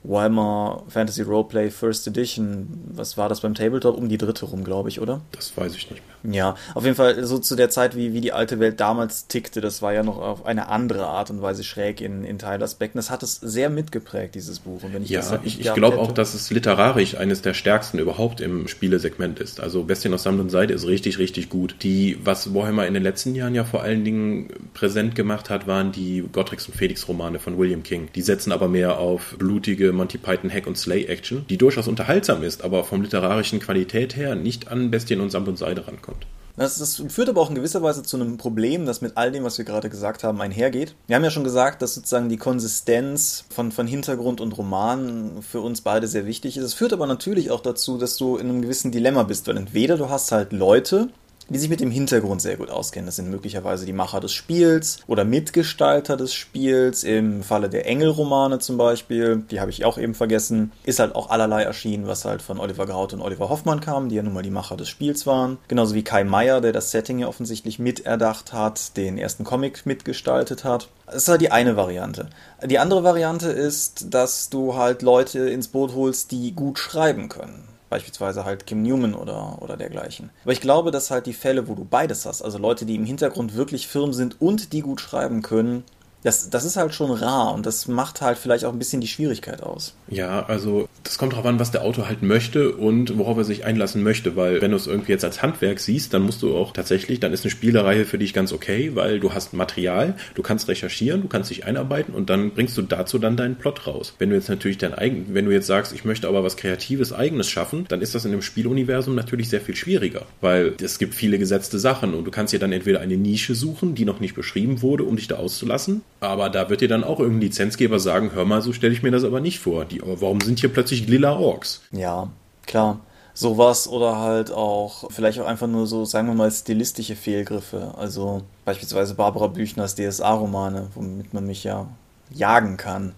[0.03, 3.97] Weimar Fantasy Roleplay First Edition, was war das beim Tabletop?
[3.97, 5.21] Um die dritte rum, glaube ich, oder?
[5.31, 6.33] Das weiß ich nicht mehr.
[6.35, 9.61] Ja, auf jeden Fall so zu der Zeit, wie, wie die alte Welt damals tickte,
[9.61, 12.97] das war ja noch auf eine andere Art und Weise schräg in, in Teilaspekten.
[12.97, 14.83] Das hat es sehr mitgeprägt, dieses Buch.
[14.83, 17.99] Und wenn ich ja, das ich, ich glaube auch, dass es literarisch eines der stärksten
[17.99, 19.59] überhaupt im Spielesegment ist.
[19.59, 21.75] Also Bestien aus Sammlung und Seite ist richtig, richtig gut.
[21.83, 25.91] Die, was Warhammer in den letzten Jahren ja vor allen Dingen präsent gemacht hat, waren
[25.91, 28.09] die Gottrix und Felix Romane von William King.
[28.15, 32.43] Die setzen aber mehr auf blutige Monty Python Hack und Slay Action, die durchaus unterhaltsam
[32.43, 36.25] ist, aber vom literarischen Qualität her nicht an Bestien und Samt und Seide rankommt.
[36.59, 39.45] Das, das, führt aber auch in gewisser Weise zu einem Problem, das mit all dem,
[39.45, 40.93] was wir gerade gesagt haben, einhergeht.
[41.07, 45.61] Wir haben ja schon gesagt, dass sozusagen die Konsistenz von, von Hintergrund und Roman für
[45.61, 46.63] uns beide sehr wichtig ist.
[46.65, 49.95] Es führt aber natürlich auch dazu, dass du in einem gewissen Dilemma bist, weil entweder
[49.95, 51.07] du hast halt Leute,
[51.49, 53.07] die sich mit dem Hintergrund sehr gut auskennen.
[53.07, 57.03] Das sind möglicherweise die Macher des Spiels oder Mitgestalter des Spiels.
[57.03, 61.29] Im Falle der Engelromane zum Beispiel, die habe ich auch eben vergessen, ist halt auch
[61.29, 64.43] allerlei erschienen, was halt von Oliver Graut und Oliver Hoffmann kam, die ja nun mal
[64.43, 65.57] die Macher des Spiels waren.
[65.67, 70.63] Genauso wie Kai Meier, der das Setting ja offensichtlich miterdacht hat, den ersten Comic mitgestaltet
[70.63, 70.89] hat.
[71.05, 72.29] Das ist halt die eine Variante.
[72.63, 77.68] Die andere Variante ist, dass du halt Leute ins Boot holst, die gut schreiben können.
[77.89, 80.29] Beispielsweise halt Kim Newman oder, oder dergleichen.
[80.43, 83.05] Aber ich glaube, dass halt die Fälle, wo du beides hast, also Leute, die im
[83.05, 85.83] Hintergrund wirklich firm sind und die gut schreiben können,
[86.23, 89.07] das, das ist halt schon rar und das macht halt vielleicht auch ein bisschen die
[89.07, 89.93] Schwierigkeit aus.
[90.09, 93.65] Ja, also das kommt darauf an, was der Autor halt möchte und worauf er sich
[93.65, 96.73] einlassen möchte, weil wenn du es irgendwie jetzt als Handwerk siehst, dann musst du auch
[96.73, 100.67] tatsächlich, dann ist eine Spielereihe für dich ganz okay, weil du hast Material, du kannst
[100.67, 104.13] recherchieren, du kannst dich einarbeiten und dann bringst du dazu dann deinen Plot raus.
[104.19, 107.13] Wenn du jetzt natürlich dein eigen, wenn du jetzt sagst, ich möchte aber was Kreatives,
[107.13, 111.15] Eigenes schaffen, dann ist das in dem Spieluniversum natürlich sehr viel schwieriger, weil es gibt
[111.15, 114.35] viele gesetzte Sachen und du kannst dir dann entweder eine Nische suchen, die noch nicht
[114.35, 118.31] beschrieben wurde, um dich da auszulassen, aber da wird dir dann auch irgendein Lizenzgeber sagen,
[118.33, 119.85] hör mal, so stelle ich mir das aber nicht vor.
[119.85, 121.81] Die, warum sind hier plötzlich lila Orks?
[121.91, 122.29] Ja,
[122.65, 122.99] klar.
[123.33, 127.93] Sowas oder halt auch vielleicht auch einfach nur so, sagen wir mal, stilistische Fehlgriffe.
[127.97, 131.87] Also beispielsweise Barbara Büchners DSA-Romane, womit man mich ja
[132.31, 133.13] jagen kann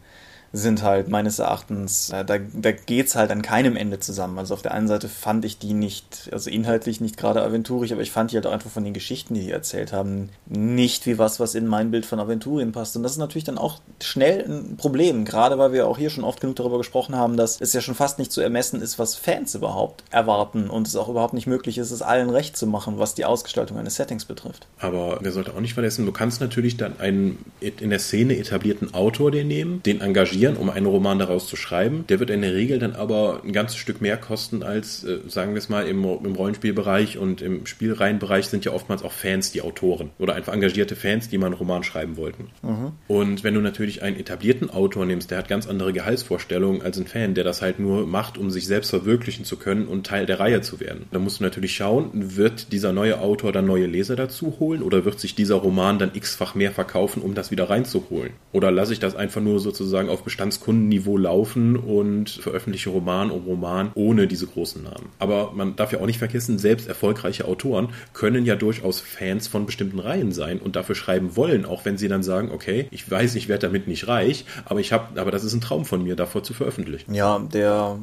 [0.54, 4.38] sind halt meines Erachtens, äh, da, da geht's halt an keinem Ende zusammen.
[4.38, 8.02] Also auf der einen Seite fand ich die nicht, also inhaltlich nicht gerade aventurig, aber
[8.02, 11.18] ich fand die halt auch einfach von den Geschichten, die die erzählt haben, nicht wie
[11.18, 12.98] was, was in mein Bild von Aventurien passt.
[12.98, 16.26] Und das ist natürlich dann auch schnell ein Problem, gerade weil wir auch hier schon
[16.26, 19.16] oft genug darüber gesprochen haben, dass es ja schon fast nicht zu ermessen ist, was
[19.16, 23.00] Fans überhaupt erwarten und es auch überhaupt nicht möglich ist, es allen recht zu machen,
[23.00, 24.68] was die Ausgestaltung eines Settings betrifft.
[24.80, 28.94] Aber wir sollten auch nicht vergessen, du kannst natürlich dann einen in der Szene etablierten
[28.94, 32.06] Autor den nehmen, den engagieren, um einen Roman daraus zu schreiben.
[32.10, 35.54] Der wird in der Regel dann aber ein ganzes Stück mehr kosten als, äh, sagen
[35.54, 39.62] wir es mal, im, im Rollenspielbereich und im Spielreihenbereich sind ja oftmals auch Fans die
[39.62, 42.50] Autoren oder einfach engagierte Fans, die mal einen Roman schreiben wollten.
[42.62, 42.94] Mhm.
[43.08, 47.08] Und wenn du natürlich einen etablierten Autor nimmst, der hat ganz andere Gehaltsvorstellungen als ein
[47.08, 50.40] Fan, der das halt nur macht, um sich selbst verwirklichen zu können und Teil der
[50.40, 51.06] Reihe zu werden.
[51.12, 55.06] Da musst du natürlich schauen, wird dieser neue Autor dann neue Leser dazu holen oder
[55.06, 58.34] wird sich dieser Roman dann x-fach mehr verkaufen, um das wieder reinzuholen?
[58.52, 63.92] Oder lasse ich das einfach nur sozusagen auf Bestandskundenniveau laufen und veröffentliche Roman um Roman
[63.96, 65.10] ohne diese großen Namen?
[65.20, 69.66] Aber man darf ja auch nicht vergessen, selbst erfolgreiche Autoren können ja durchaus Fans von
[69.66, 73.36] bestimmten Reihen sein und dafür schreiben wollen, auch wenn sie dann sagen, okay, ich weiß,
[73.36, 76.16] ich werde damit nicht reich, aber ich habe, aber das ist ein Traum von mir,
[76.16, 77.14] davor zu veröffentlichen.
[77.14, 78.00] Ja, der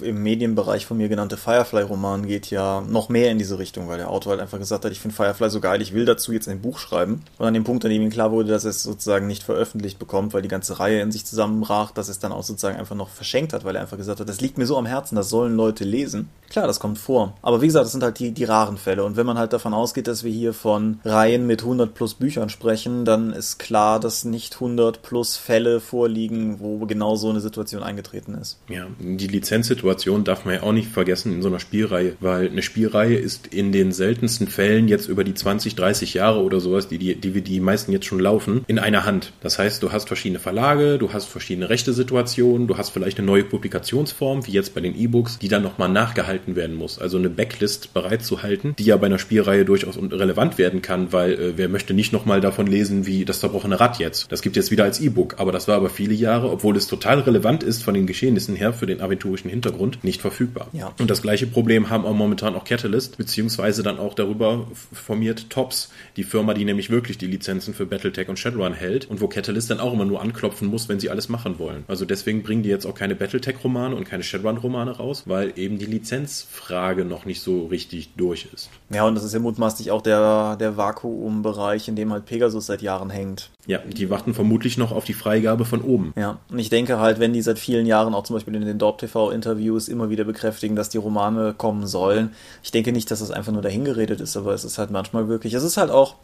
[0.00, 4.10] im Medienbereich von mir genannte Firefly-Roman geht ja noch mehr in diese Richtung, weil der
[4.10, 6.60] Autor halt einfach gesagt hat, ich finde Firefly so geil, ich will dazu jetzt ein
[6.60, 7.22] Buch schreiben.
[7.38, 10.00] Und an dem Punkt, an dem ihm klar wurde, dass er es sozusagen nicht veröffentlicht
[10.00, 11.24] bekommt, weil die ganze Reihe in sich
[11.68, 14.28] zusammenbrach, dass es dann auch sozusagen einfach noch verschenkt hat, weil er einfach gesagt hat,
[14.28, 16.28] das liegt mir so am Herzen, das sollen Leute lesen.
[16.50, 17.36] Klar, das kommt vor.
[17.42, 19.04] Aber wie gesagt, das sind halt die, die raren Fälle.
[19.04, 22.48] Und wenn man halt davon ausgeht, dass wir hier von Reihen mit 100 plus Büchern
[22.48, 27.82] sprechen, dann ist klar, dass nicht 100 plus Fälle vorliegen, wo genau so eine Situation
[27.82, 28.58] eingetreten ist.
[28.68, 32.62] Ja, die Lizenzsituation darf man ja auch nicht vergessen in so einer Spielreihe, weil eine
[32.62, 36.98] Spielreihe ist in den seltensten Fällen jetzt über die 20, 30 Jahre oder sowas, die
[36.98, 39.32] die, die, die meisten jetzt schon laufen, in einer Hand.
[39.40, 43.26] Das heißt, du hast verschiedene Verlage, du hast verschiedene rechte Situationen, du hast vielleicht eine
[43.26, 46.98] neue Publikationsform, wie jetzt bei den E-Books, die dann nochmal nachgehalten gehalten werden muss.
[46.98, 51.52] Also eine Backlist bereitzuhalten, die ja bei einer Spielreihe durchaus relevant werden kann, weil äh,
[51.56, 54.30] wer möchte nicht nochmal davon lesen, wie das zerbrochene Rad jetzt.
[54.30, 57.20] Das gibt jetzt wieder als E-Book, aber das war aber viele Jahre, obwohl es total
[57.20, 60.68] relevant ist von den Geschehnissen her für den aventurischen Hintergrund, nicht verfügbar.
[60.72, 60.92] Ja.
[60.98, 65.90] Und das gleiche Problem haben auch momentan auch Catalyst, beziehungsweise dann auch darüber formiert Tops,
[66.16, 69.70] die Firma, die nämlich wirklich die Lizenzen für Battletech und Shadowrun hält und wo Catalyst
[69.70, 71.84] dann auch immer nur anklopfen muss, wenn sie alles machen wollen.
[71.88, 75.86] Also deswegen bringen die jetzt auch keine Battletech-Romane und keine Shadowrun-Romane raus, weil eben die
[75.86, 78.70] Lizenz Lizenzfrage noch nicht so richtig durch ist.
[78.90, 82.82] Ja, und das ist ja mutmaßlich auch der, der Vakuumbereich, in dem halt Pegasus seit
[82.82, 83.50] Jahren hängt.
[83.66, 86.12] Ja, die warten vermutlich noch auf die Freigabe von oben.
[86.16, 88.78] Ja, und ich denke halt, wenn die seit vielen Jahren auch zum Beispiel in den
[88.78, 92.32] Dorp TV-Interviews immer wieder bekräftigen, dass die Romane kommen sollen,
[92.62, 95.54] ich denke nicht, dass das einfach nur dahingeredet ist, aber es ist halt manchmal wirklich,
[95.54, 96.16] es ist halt auch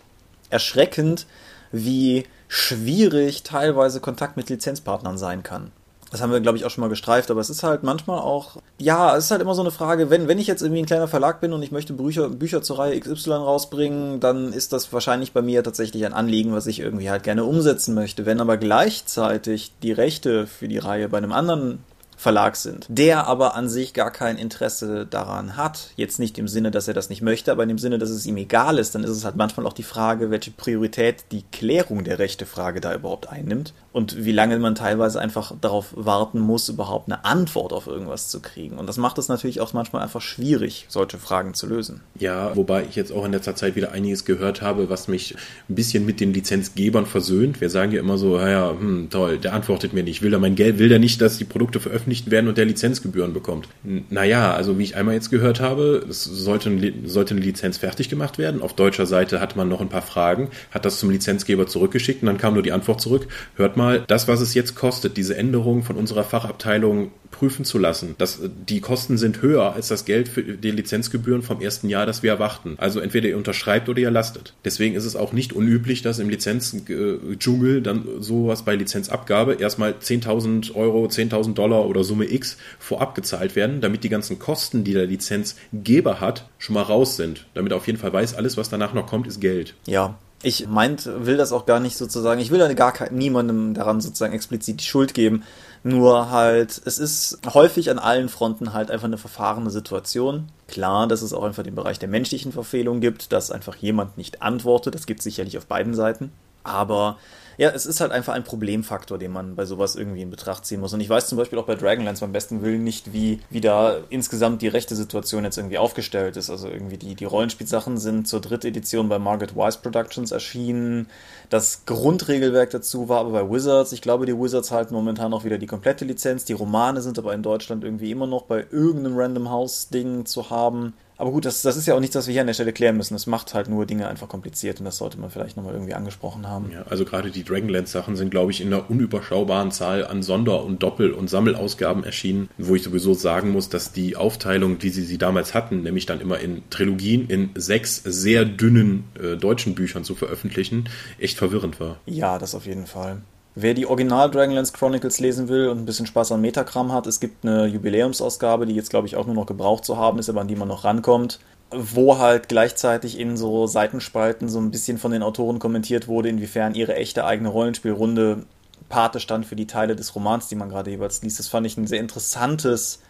[0.51, 1.27] erschreckend,
[1.73, 5.72] wie schwierig teilweise Kontakt mit Lizenzpartnern sein kann.
[6.12, 8.59] Das haben wir, glaube ich, auch schon mal gestreift, aber es ist halt manchmal auch,
[8.78, 11.09] ja, es ist halt immer so eine Frage, wenn, wenn ich jetzt irgendwie ein kleiner
[11.09, 15.32] Verlag bin und ich möchte Bücher, Bücher zur Reihe XY rausbringen, dann ist das wahrscheinlich
[15.32, 18.26] bei mir tatsächlich ein Anliegen, was ich irgendwie halt gerne umsetzen möchte.
[18.26, 21.80] Wenn aber gleichzeitig die Rechte für die Reihe bei einem anderen
[22.17, 26.71] Verlag sind, der aber an sich gar kein Interesse daran hat, jetzt nicht im Sinne,
[26.71, 29.05] dass er das nicht möchte, aber in dem Sinne, dass es ihm egal ist, dann
[29.05, 33.29] ist es halt manchmal auch die Frage, welche Priorität die Klärung der Rechtefrage da überhaupt
[33.29, 38.29] einnimmt und wie lange man teilweise einfach darauf warten muss, überhaupt eine Antwort auf irgendwas
[38.29, 38.79] zu kriegen.
[38.79, 42.01] Und das macht es natürlich auch manchmal einfach schwierig, solche Fragen zu lösen.
[42.19, 45.37] Ja, wobei ich jetzt auch in letzter Zeit wieder einiges gehört habe, was mich
[45.69, 47.61] ein bisschen mit den Lizenzgebern versöhnt.
[47.61, 50.55] Wir sagen ja immer so, ja, hm, toll, der antwortet mir nicht, will der mein
[50.55, 53.68] Geld, will der nicht, dass die Produkte veröffentlicht werden und der Lizenzgebühren bekommt.
[54.11, 56.70] Naja, also wie ich einmal jetzt gehört habe, es sollte,
[57.05, 58.62] sollte eine Lizenz fertig gemacht werden.
[58.62, 62.26] Auf deutscher Seite hat man noch ein paar Fragen, hat das zum Lizenzgeber zurückgeschickt und
[62.26, 65.82] dann kam nur die Antwort zurück, hört mal, das, was es jetzt kostet, diese Änderung
[65.82, 68.14] von unserer Fachabteilung prüfen zu lassen.
[68.18, 72.22] Das, die Kosten sind höher als das Geld für die Lizenzgebühren vom ersten Jahr, das
[72.22, 72.74] wir erwarten.
[72.78, 74.55] Also entweder ihr unterschreibt oder ihr lastet.
[74.64, 80.74] Deswegen ist es auch nicht unüblich, dass im Lizenzdschungel dann sowas bei Lizenzabgabe erstmal 10.000
[80.76, 85.07] Euro, 10.000 Dollar oder Summe X vorab gezahlt werden, damit die ganzen Kosten, die der
[85.07, 87.47] Lizenzgeber hat, schon mal raus sind.
[87.55, 89.74] Damit er auf jeden Fall weiß, alles, was danach noch kommt, ist Geld.
[89.86, 94.01] Ja, ich meint, will das auch gar nicht sozusagen, ich will da gar niemandem daran
[94.01, 95.42] sozusagen explizit die Schuld geben.
[95.82, 100.49] Nur halt, es ist häufig an allen Fronten halt einfach eine verfahrene Situation.
[100.68, 104.42] Klar, dass es auch einfach den Bereich der menschlichen Verfehlung gibt, dass einfach jemand nicht
[104.42, 104.95] antwortet.
[104.95, 106.32] Das gibt es sicherlich auf beiden Seiten.
[106.62, 107.18] Aber
[107.57, 110.80] ja, es ist halt einfach ein Problemfaktor, den man bei sowas irgendwie in Betracht ziehen
[110.80, 110.92] muss.
[110.92, 113.98] Und ich weiß zum Beispiel auch bei Dragonlance beim besten Willen nicht, wie, wie da
[114.11, 116.50] insgesamt die rechte Situation jetzt irgendwie aufgestellt ist.
[116.50, 121.09] Also irgendwie die, die Rollenspielsachen sind zur dritten Edition bei Margaret Wise Productions erschienen.
[121.50, 123.92] Das Grundregelwerk dazu war aber bei Wizards.
[123.92, 126.44] Ich glaube, die Wizards halten momentan noch wieder die komplette Lizenz.
[126.44, 130.50] Die Romane sind aber in Deutschland irgendwie immer noch bei irgendeinem Random House Ding zu
[130.50, 130.94] haben.
[131.17, 132.97] Aber gut, das, das ist ja auch nichts, was wir hier an der Stelle klären
[132.97, 133.15] müssen.
[133.15, 136.49] Es macht halt nur Dinge einfach kompliziert und das sollte man vielleicht nochmal irgendwie angesprochen
[136.49, 136.71] haben.
[136.73, 140.83] Ja, also gerade die Dragonlance-Sachen sind, glaube ich, in einer unüberschaubaren Zahl an Sonder- und
[140.83, 145.19] Doppel- und Sammelausgaben erschienen, wo ich sowieso sagen muss, dass die Aufteilung, wie sie sie
[145.19, 150.15] damals hatten, nämlich dann immer in Trilogien in sechs sehr dünnen äh, deutschen Büchern zu
[150.15, 150.89] veröffentlichen,
[151.19, 151.99] echt verwirrend war.
[152.07, 153.23] Ja, das auf jeden Fall.
[153.57, 157.20] Wer die Original Dragonlance Chronicles lesen will und ein bisschen Spaß an Metakram hat, es
[157.20, 160.40] gibt eine Jubiläumsausgabe, die jetzt glaube ich auch nur noch gebraucht zu haben ist, aber
[160.40, 161.38] an die man noch rankommt,
[161.70, 166.74] wo halt gleichzeitig in so Seitenspalten so ein bisschen von den Autoren kommentiert wurde, inwiefern
[166.74, 168.44] ihre echte eigene Rollenspielrunde
[168.88, 171.38] Pate stand für die Teile des Romans, die man gerade jeweils liest.
[171.38, 173.00] Das fand ich ein sehr interessantes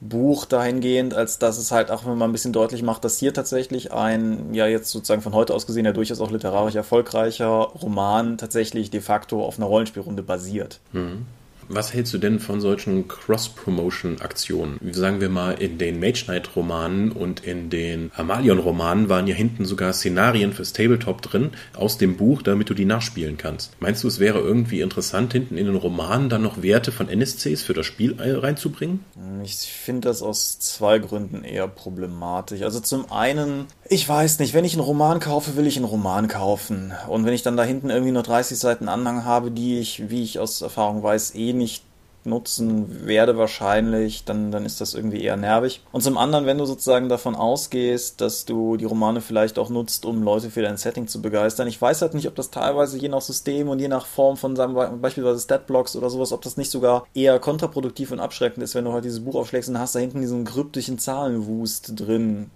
[0.00, 3.34] Buch dahingehend, als dass es halt auch wenn man ein bisschen deutlich macht, dass hier
[3.34, 8.38] tatsächlich ein, ja jetzt sozusagen von heute aus gesehen, ja durchaus auch literarisch erfolgreicher Roman
[8.38, 10.80] tatsächlich de facto auf einer Rollenspielrunde basiert.
[10.92, 11.26] Mhm.
[11.68, 14.80] Was hältst du denn von solchen Cross-Promotion-Aktionen?
[14.92, 19.92] Sagen wir mal, in den Mage Knight-Romanen und in den Amalion-Romanen waren ja hinten sogar
[19.92, 23.72] Szenarien fürs Tabletop drin aus dem Buch, damit du die nachspielen kannst.
[23.80, 27.62] Meinst du, es wäre irgendwie interessant, hinten in den Romanen dann noch Werte von NSCs
[27.62, 29.04] für das Spiel reinzubringen?
[29.44, 32.62] Ich finde das aus zwei Gründen eher problematisch.
[32.62, 36.28] Also zum einen, ich weiß nicht, wenn ich einen Roman kaufe, will ich einen Roman
[36.28, 36.92] kaufen.
[37.08, 40.22] Und wenn ich dann da hinten irgendwie nur 30 Seiten Anhang habe, die ich, wie
[40.22, 41.84] ich aus Erfahrung weiß, eh nicht
[42.28, 45.82] nutzen werde wahrscheinlich, dann, dann ist das irgendwie eher nervig.
[45.92, 50.04] Und zum anderen, wenn du sozusagen davon ausgehst, dass du die Romane vielleicht auch nutzt,
[50.04, 51.68] um Leute für dein Setting zu begeistern.
[51.68, 54.56] Ich weiß halt nicht, ob das teilweise je nach System und je nach Form von
[54.56, 58.84] seinem beispielsweise Statblocks oder sowas, ob das nicht sogar eher kontraproduktiv und abschreckend ist, wenn
[58.84, 62.50] du halt dieses Buch aufschlägst und hast da hinten diesen kryptischen Zahlenwust drin.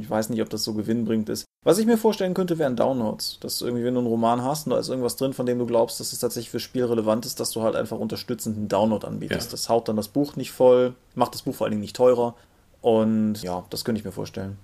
[0.00, 1.44] Ich weiß nicht, ob das so gewinnbringend ist.
[1.64, 3.38] Was ich mir vorstellen könnte, wären Downloads.
[3.40, 5.66] Dass irgendwie, wenn du einen Roman hast und da ist irgendwas drin, von dem du
[5.66, 9.06] glaubst, dass es tatsächlich fürs Spiel relevant ist, dass du halt einfach unterstützend einen Download
[9.06, 9.48] anbietest.
[9.48, 9.50] Ja.
[9.52, 12.34] Das haut dann das Buch nicht voll, macht das Buch vor allen Dingen nicht teurer.
[12.80, 14.56] Und ja, das könnte ich mir vorstellen.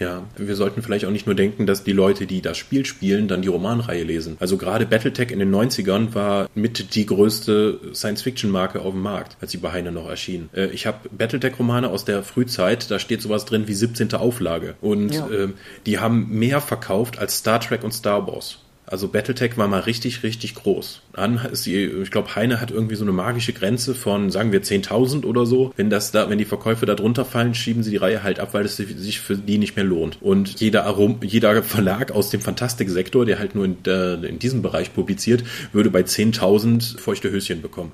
[0.00, 3.28] Ja, wir sollten vielleicht auch nicht nur denken, dass die Leute, die das Spiel spielen,
[3.28, 4.38] dann die Romanreihe lesen.
[4.40, 9.52] Also gerade Battletech in den 90ern war mit die größte Science-Fiction-Marke auf dem Markt, als
[9.52, 10.48] sie bei Heine noch erschien.
[10.54, 14.14] Äh, ich habe Battletech-Romane aus der Frühzeit, da steht sowas drin wie 17.
[14.14, 14.74] Auflage.
[14.80, 15.28] Und ja.
[15.28, 15.48] äh,
[15.84, 18.58] die haben mehr verkauft als Star Trek und Star Wars.
[18.90, 21.00] Also Battletech war mal richtig, richtig groß.
[21.12, 24.62] Dann ist die, ich glaube, Heine hat irgendwie so eine magische Grenze von, sagen wir,
[24.62, 25.72] 10.000 oder so.
[25.76, 28.52] Wenn das da, wenn die Verkäufe da drunter fallen, schieben sie die Reihe halt ab,
[28.52, 30.20] weil es sich für die nicht mehr lohnt.
[30.20, 34.60] Und jeder, Arom, jeder Verlag aus dem Fantastiksektor, der halt nur in, der, in diesem
[34.60, 37.92] Bereich publiziert, würde bei 10.000 feuchte Höschen bekommen.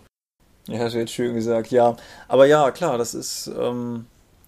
[0.66, 1.96] Ja, hast du jetzt schön gesagt, ja.
[2.26, 4.06] Aber ja, klar, das ist, ähm,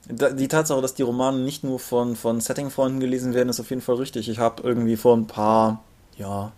[0.08, 3.82] die Tatsache, dass die Romane nicht nur von, von Setting-Freunden gelesen werden, ist auf jeden
[3.82, 4.28] Fall richtig.
[4.30, 5.84] Ich habe irgendwie vor ein paar
[6.18, 6.52] ja,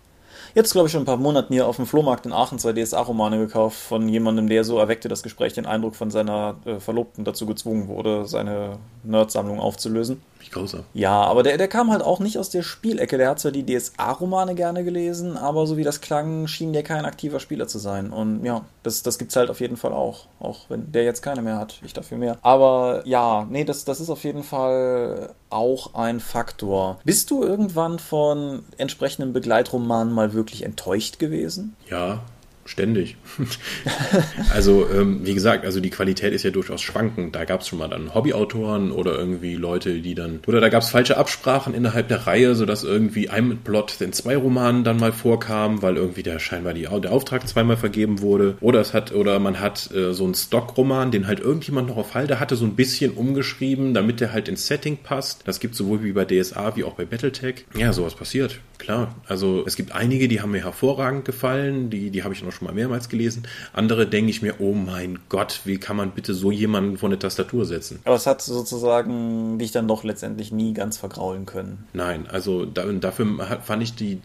[0.55, 3.37] jetzt glaube ich schon ein paar Monaten hier auf dem Flohmarkt in Aachen zwei DSA-Romane
[3.37, 7.45] gekauft von jemandem, der so erweckte das Gespräch den Eindruck von seiner äh, Verlobten dazu
[7.45, 10.21] gezwungen wurde, seine Nerd-Sammlung aufzulösen.
[10.41, 10.83] Wie grausam.
[10.93, 13.17] Ja, aber der, der kam halt auch nicht aus der Spielecke.
[13.17, 17.05] Der hat zwar die DSA-Romane gerne gelesen, aber so wie das klang, schien der kein
[17.05, 18.11] aktiver Spieler zu sein.
[18.11, 20.25] Und ja, das, das es halt auf jeden Fall auch.
[20.39, 22.37] Auch wenn der jetzt keine mehr hat, ich dafür mehr.
[22.41, 26.99] Aber ja, nee, das, das ist auf jeden Fall auch ein Faktor.
[27.03, 31.75] Bist du irgendwann von entsprechenden Begleitromanen mal wirklich enttäuscht gewesen?
[31.89, 32.21] Ja,
[32.65, 33.17] ständig.
[34.53, 37.35] also, ähm, wie gesagt, also die Qualität ist ja durchaus schwankend.
[37.35, 40.39] Da gab es schon mal dann Hobbyautoren oder irgendwie Leute, die dann.
[40.47, 44.35] Oder da gab es falsche Absprachen innerhalb der Reihe, sodass irgendwie ein Plot in zwei
[44.35, 48.57] Romanen dann mal vorkam, weil irgendwie der scheinbar die, der Auftrag zweimal vergeben wurde.
[48.61, 52.13] Oder es hat, oder man hat äh, so einen Stockroman, den halt irgendjemand noch auf
[52.15, 55.47] Halde hatte, so ein bisschen umgeschrieben, damit der halt ins Setting passt.
[55.47, 57.65] Das gibt sowohl wie bei DSA wie auch bei Battletech.
[57.75, 58.59] Ja, sowas passiert.
[58.77, 59.15] Klar.
[59.27, 62.67] Also es gibt einige, die haben mir hervorragend gefallen, die, die habe ich noch schon
[62.67, 63.43] mal mehrmals gelesen.
[63.73, 67.19] Andere denke ich mir, oh mein Gott, wie kann man bitte so jemanden vor eine
[67.19, 67.99] Tastatur setzen?
[68.05, 71.87] Aber es hat sozusagen dich dann doch letztendlich nie ganz vergraulen können.
[71.93, 74.21] Nein, also da, dafür fand ich die,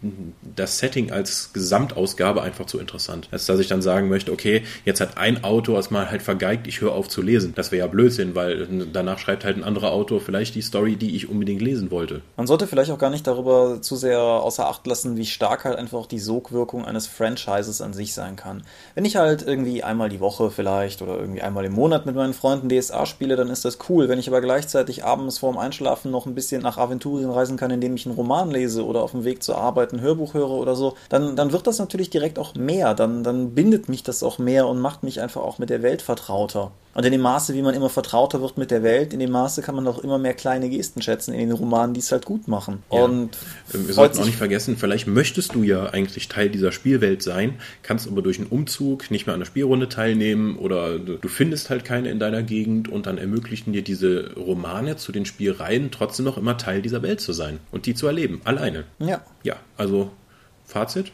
[0.55, 3.29] das Setting als Gesamtausgabe einfach zu interessant.
[3.31, 6.66] Als dass ich dann sagen möchte, okay, jetzt hat ein Autor es mal halt vergeigt,
[6.66, 7.53] ich höre auf zu lesen.
[7.55, 11.16] Das wäre ja Blödsinn, weil danach schreibt halt ein anderer Autor vielleicht die Story, die
[11.16, 12.22] ich unbedingt lesen wollte.
[12.37, 15.79] Man sollte vielleicht auch gar nicht darüber zu sehr außer Acht lassen, wie stark halt
[15.79, 18.64] einfach auch die Sogwirkung eines Franchises an sich sein kann.
[18.96, 22.34] Wenn ich halt irgendwie einmal die Woche vielleicht oder irgendwie einmal im Monat mit meinen
[22.34, 24.08] Freunden DSA spiele, dann ist das cool.
[24.08, 27.94] Wenn ich aber gleichzeitig abends vorm Einschlafen noch ein bisschen nach Aventurien reisen kann, indem
[27.94, 30.96] ich einen Roman lese oder auf dem Weg zur Arbeit ein Hörbuch höre oder so,
[31.08, 32.94] dann, dann wird das natürlich direkt auch mehr.
[32.94, 36.02] Dann, dann bindet mich das auch mehr und macht mich einfach auch mit der Welt
[36.02, 36.72] vertrauter.
[36.97, 39.61] Und in dem Maße, wie man immer vertrauter wird mit der Welt, in dem Maße
[39.61, 42.49] kann man auch immer mehr kleine Gesten schätzen in den Romanen, die es halt gut
[42.49, 42.82] machen.
[42.90, 43.05] Ja.
[43.05, 43.36] Und
[43.70, 48.09] wir sollten auch nicht vergessen, vielleicht möchtest du ja eigentlich Teil dieser Spielwelt sein, kannst
[48.09, 52.09] aber durch einen Umzug nicht mehr an der Spielrunde teilnehmen oder du findest halt keine
[52.09, 56.57] in deiner Gegend und dann ermöglichen dir diese Romane zu den Spielreihen trotzdem noch immer
[56.57, 58.84] Teil dieser Welt zu sein und die zu erleben, alleine.
[59.01, 59.20] Ja.
[59.42, 60.12] Ja, also
[60.64, 61.12] Fazit?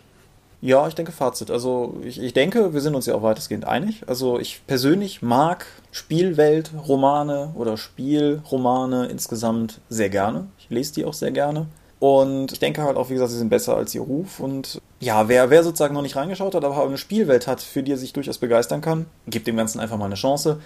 [0.63, 1.51] Ja, ich denke Fazit.
[1.51, 4.03] Also ich, ich denke, wir sind uns ja auch weitestgehend einig.
[4.07, 10.47] Also ich persönlich mag Spielweltromane oder Spielromane insgesamt sehr gerne.
[10.59, 11.67] Ich lese die auch sehr gerne.
[11.99, 14.39] Und ich denke halt auch, wie gesagt, sie sind besser als ihr Ruf.
[14.39, 17.93] Und ja, wer, wer sozusagen noch nicht reingeschaut hat, aber eine Spielwelt hat, für die
[17.93, 20.61] er sich durchaus begeistern kann, gibt dem Ganzen einfach mal eine Chance.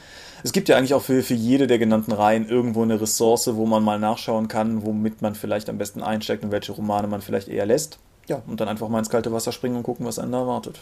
[0.45, 3.65] Es gibt ja eigentlich auch für, für jede der genannten Reihen irgendwo eine Ressource, wo
[3.65, 7.49] man mal nachschauen kann, womit man vielleicht am besten einsteigt und welche Romane man vielleicht
[7.49, 7.99] eher lässt.
[8.29, 10.81] Ja, und dann einfach mal ins kalte Wasser springen und gucken, was einen da erwartet.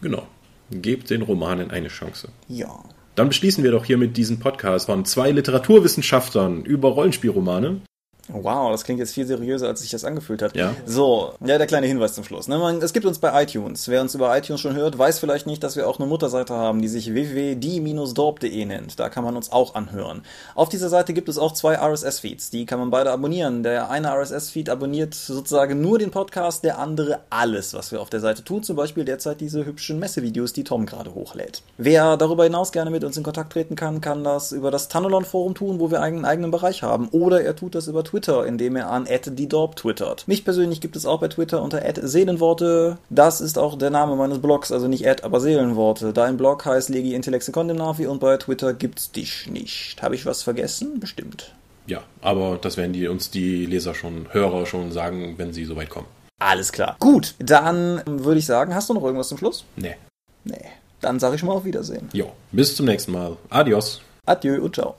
[0.00, 0.26] Genau.
[0.70, 2.28] Gebt den Romanen eine Chance.
[2.48, 2.80] Ja.
[3.14, 7.80] Dann beschließen wir doch hier mit diesem Podcast von zwei Literaturwissenschaftlern über Rollenspielromane.
[8.28, 10.56] Wow, das klingt jetzt viel seriöser, als sich das angefühlt hat.
[10.56, 10.74] Ja.
[10.86, 12.48] So, ja, der kleine Hinweis zum Schluss.
[12.48, 12.58] Ne?
[12.58, 13.88] Man, es gibt uns bei iTunes.
[13.88, 16.82] Wer uns über iTunes schon hört, weiß vielleicht nicht, dass wir auch eine Mutterseite haben,
[16.82, 18.98] die sich www.die-dorp.de nennt.
[18.98, 20.22] Da kann man uns auch anhören.
[20.54, 22.50] Auf dieser Seite gibt es auch zwei RSS-Feeds.
[22.50, 23.62] Die kann man beide abonnieren.
[23.62, 28.20] Der eine RSS-Feed abonniert sozusagen nur den Podcast, der andere alles, was wir auf der
[28.20, 28.62] Seite tun.
[28.62, 31.62] Zum Beispiel derzeit diese hübschen Messevideos, die Tom gerade hochlädt.
[31.78, 35.54] Wer darüber hinaus gerne mit uns in Kontakt treten kann, kann das über das Tunnelon-Forum
[35.54, 37.08] tun, wo wir einen eigenen Bereich haben.
[37.08, 40.28] Oder er tut das über Twitter, indem er an @diedorp twittert.
[40.28, 42.98] Mich persönlich gibt es auch bei Twitter unter @seelenworte.
[43.08, 46.12] Das ist auch der Name meines Blogs, also nicht Ad, aber Seelenworte.
[46.12, 50.02] Dein Blog heißt Legi Intellexe Condenavi und bei Twitter gibt's dich nicht.
[50.02, 51.00] Habe ich was vergessen?
[51.00, 51.54] Bestimmt.
[51.86, 55.90] Ja, aber das werden die uns die Leser schon, Hörer schon sagen, wenn sie soweit
[55.90, 56.06] kommen.
[56.38, 56.96] Alles klar.
[57.00, 59.64] Gut, dann würde ich sagen, hast du noch irgendwas zum Schluss?
[59.76, 59.96] Nee.
[60.44, 60.66] Nee.
[61.00, 62.08] Dann sage ich schon mal auf Wiedersehen.
[62.12, 63.36] Jo, bis zum nächsten Mal.
[63.48, 64.00] Adios.
[64.26, 64.94] Adieu und ciao.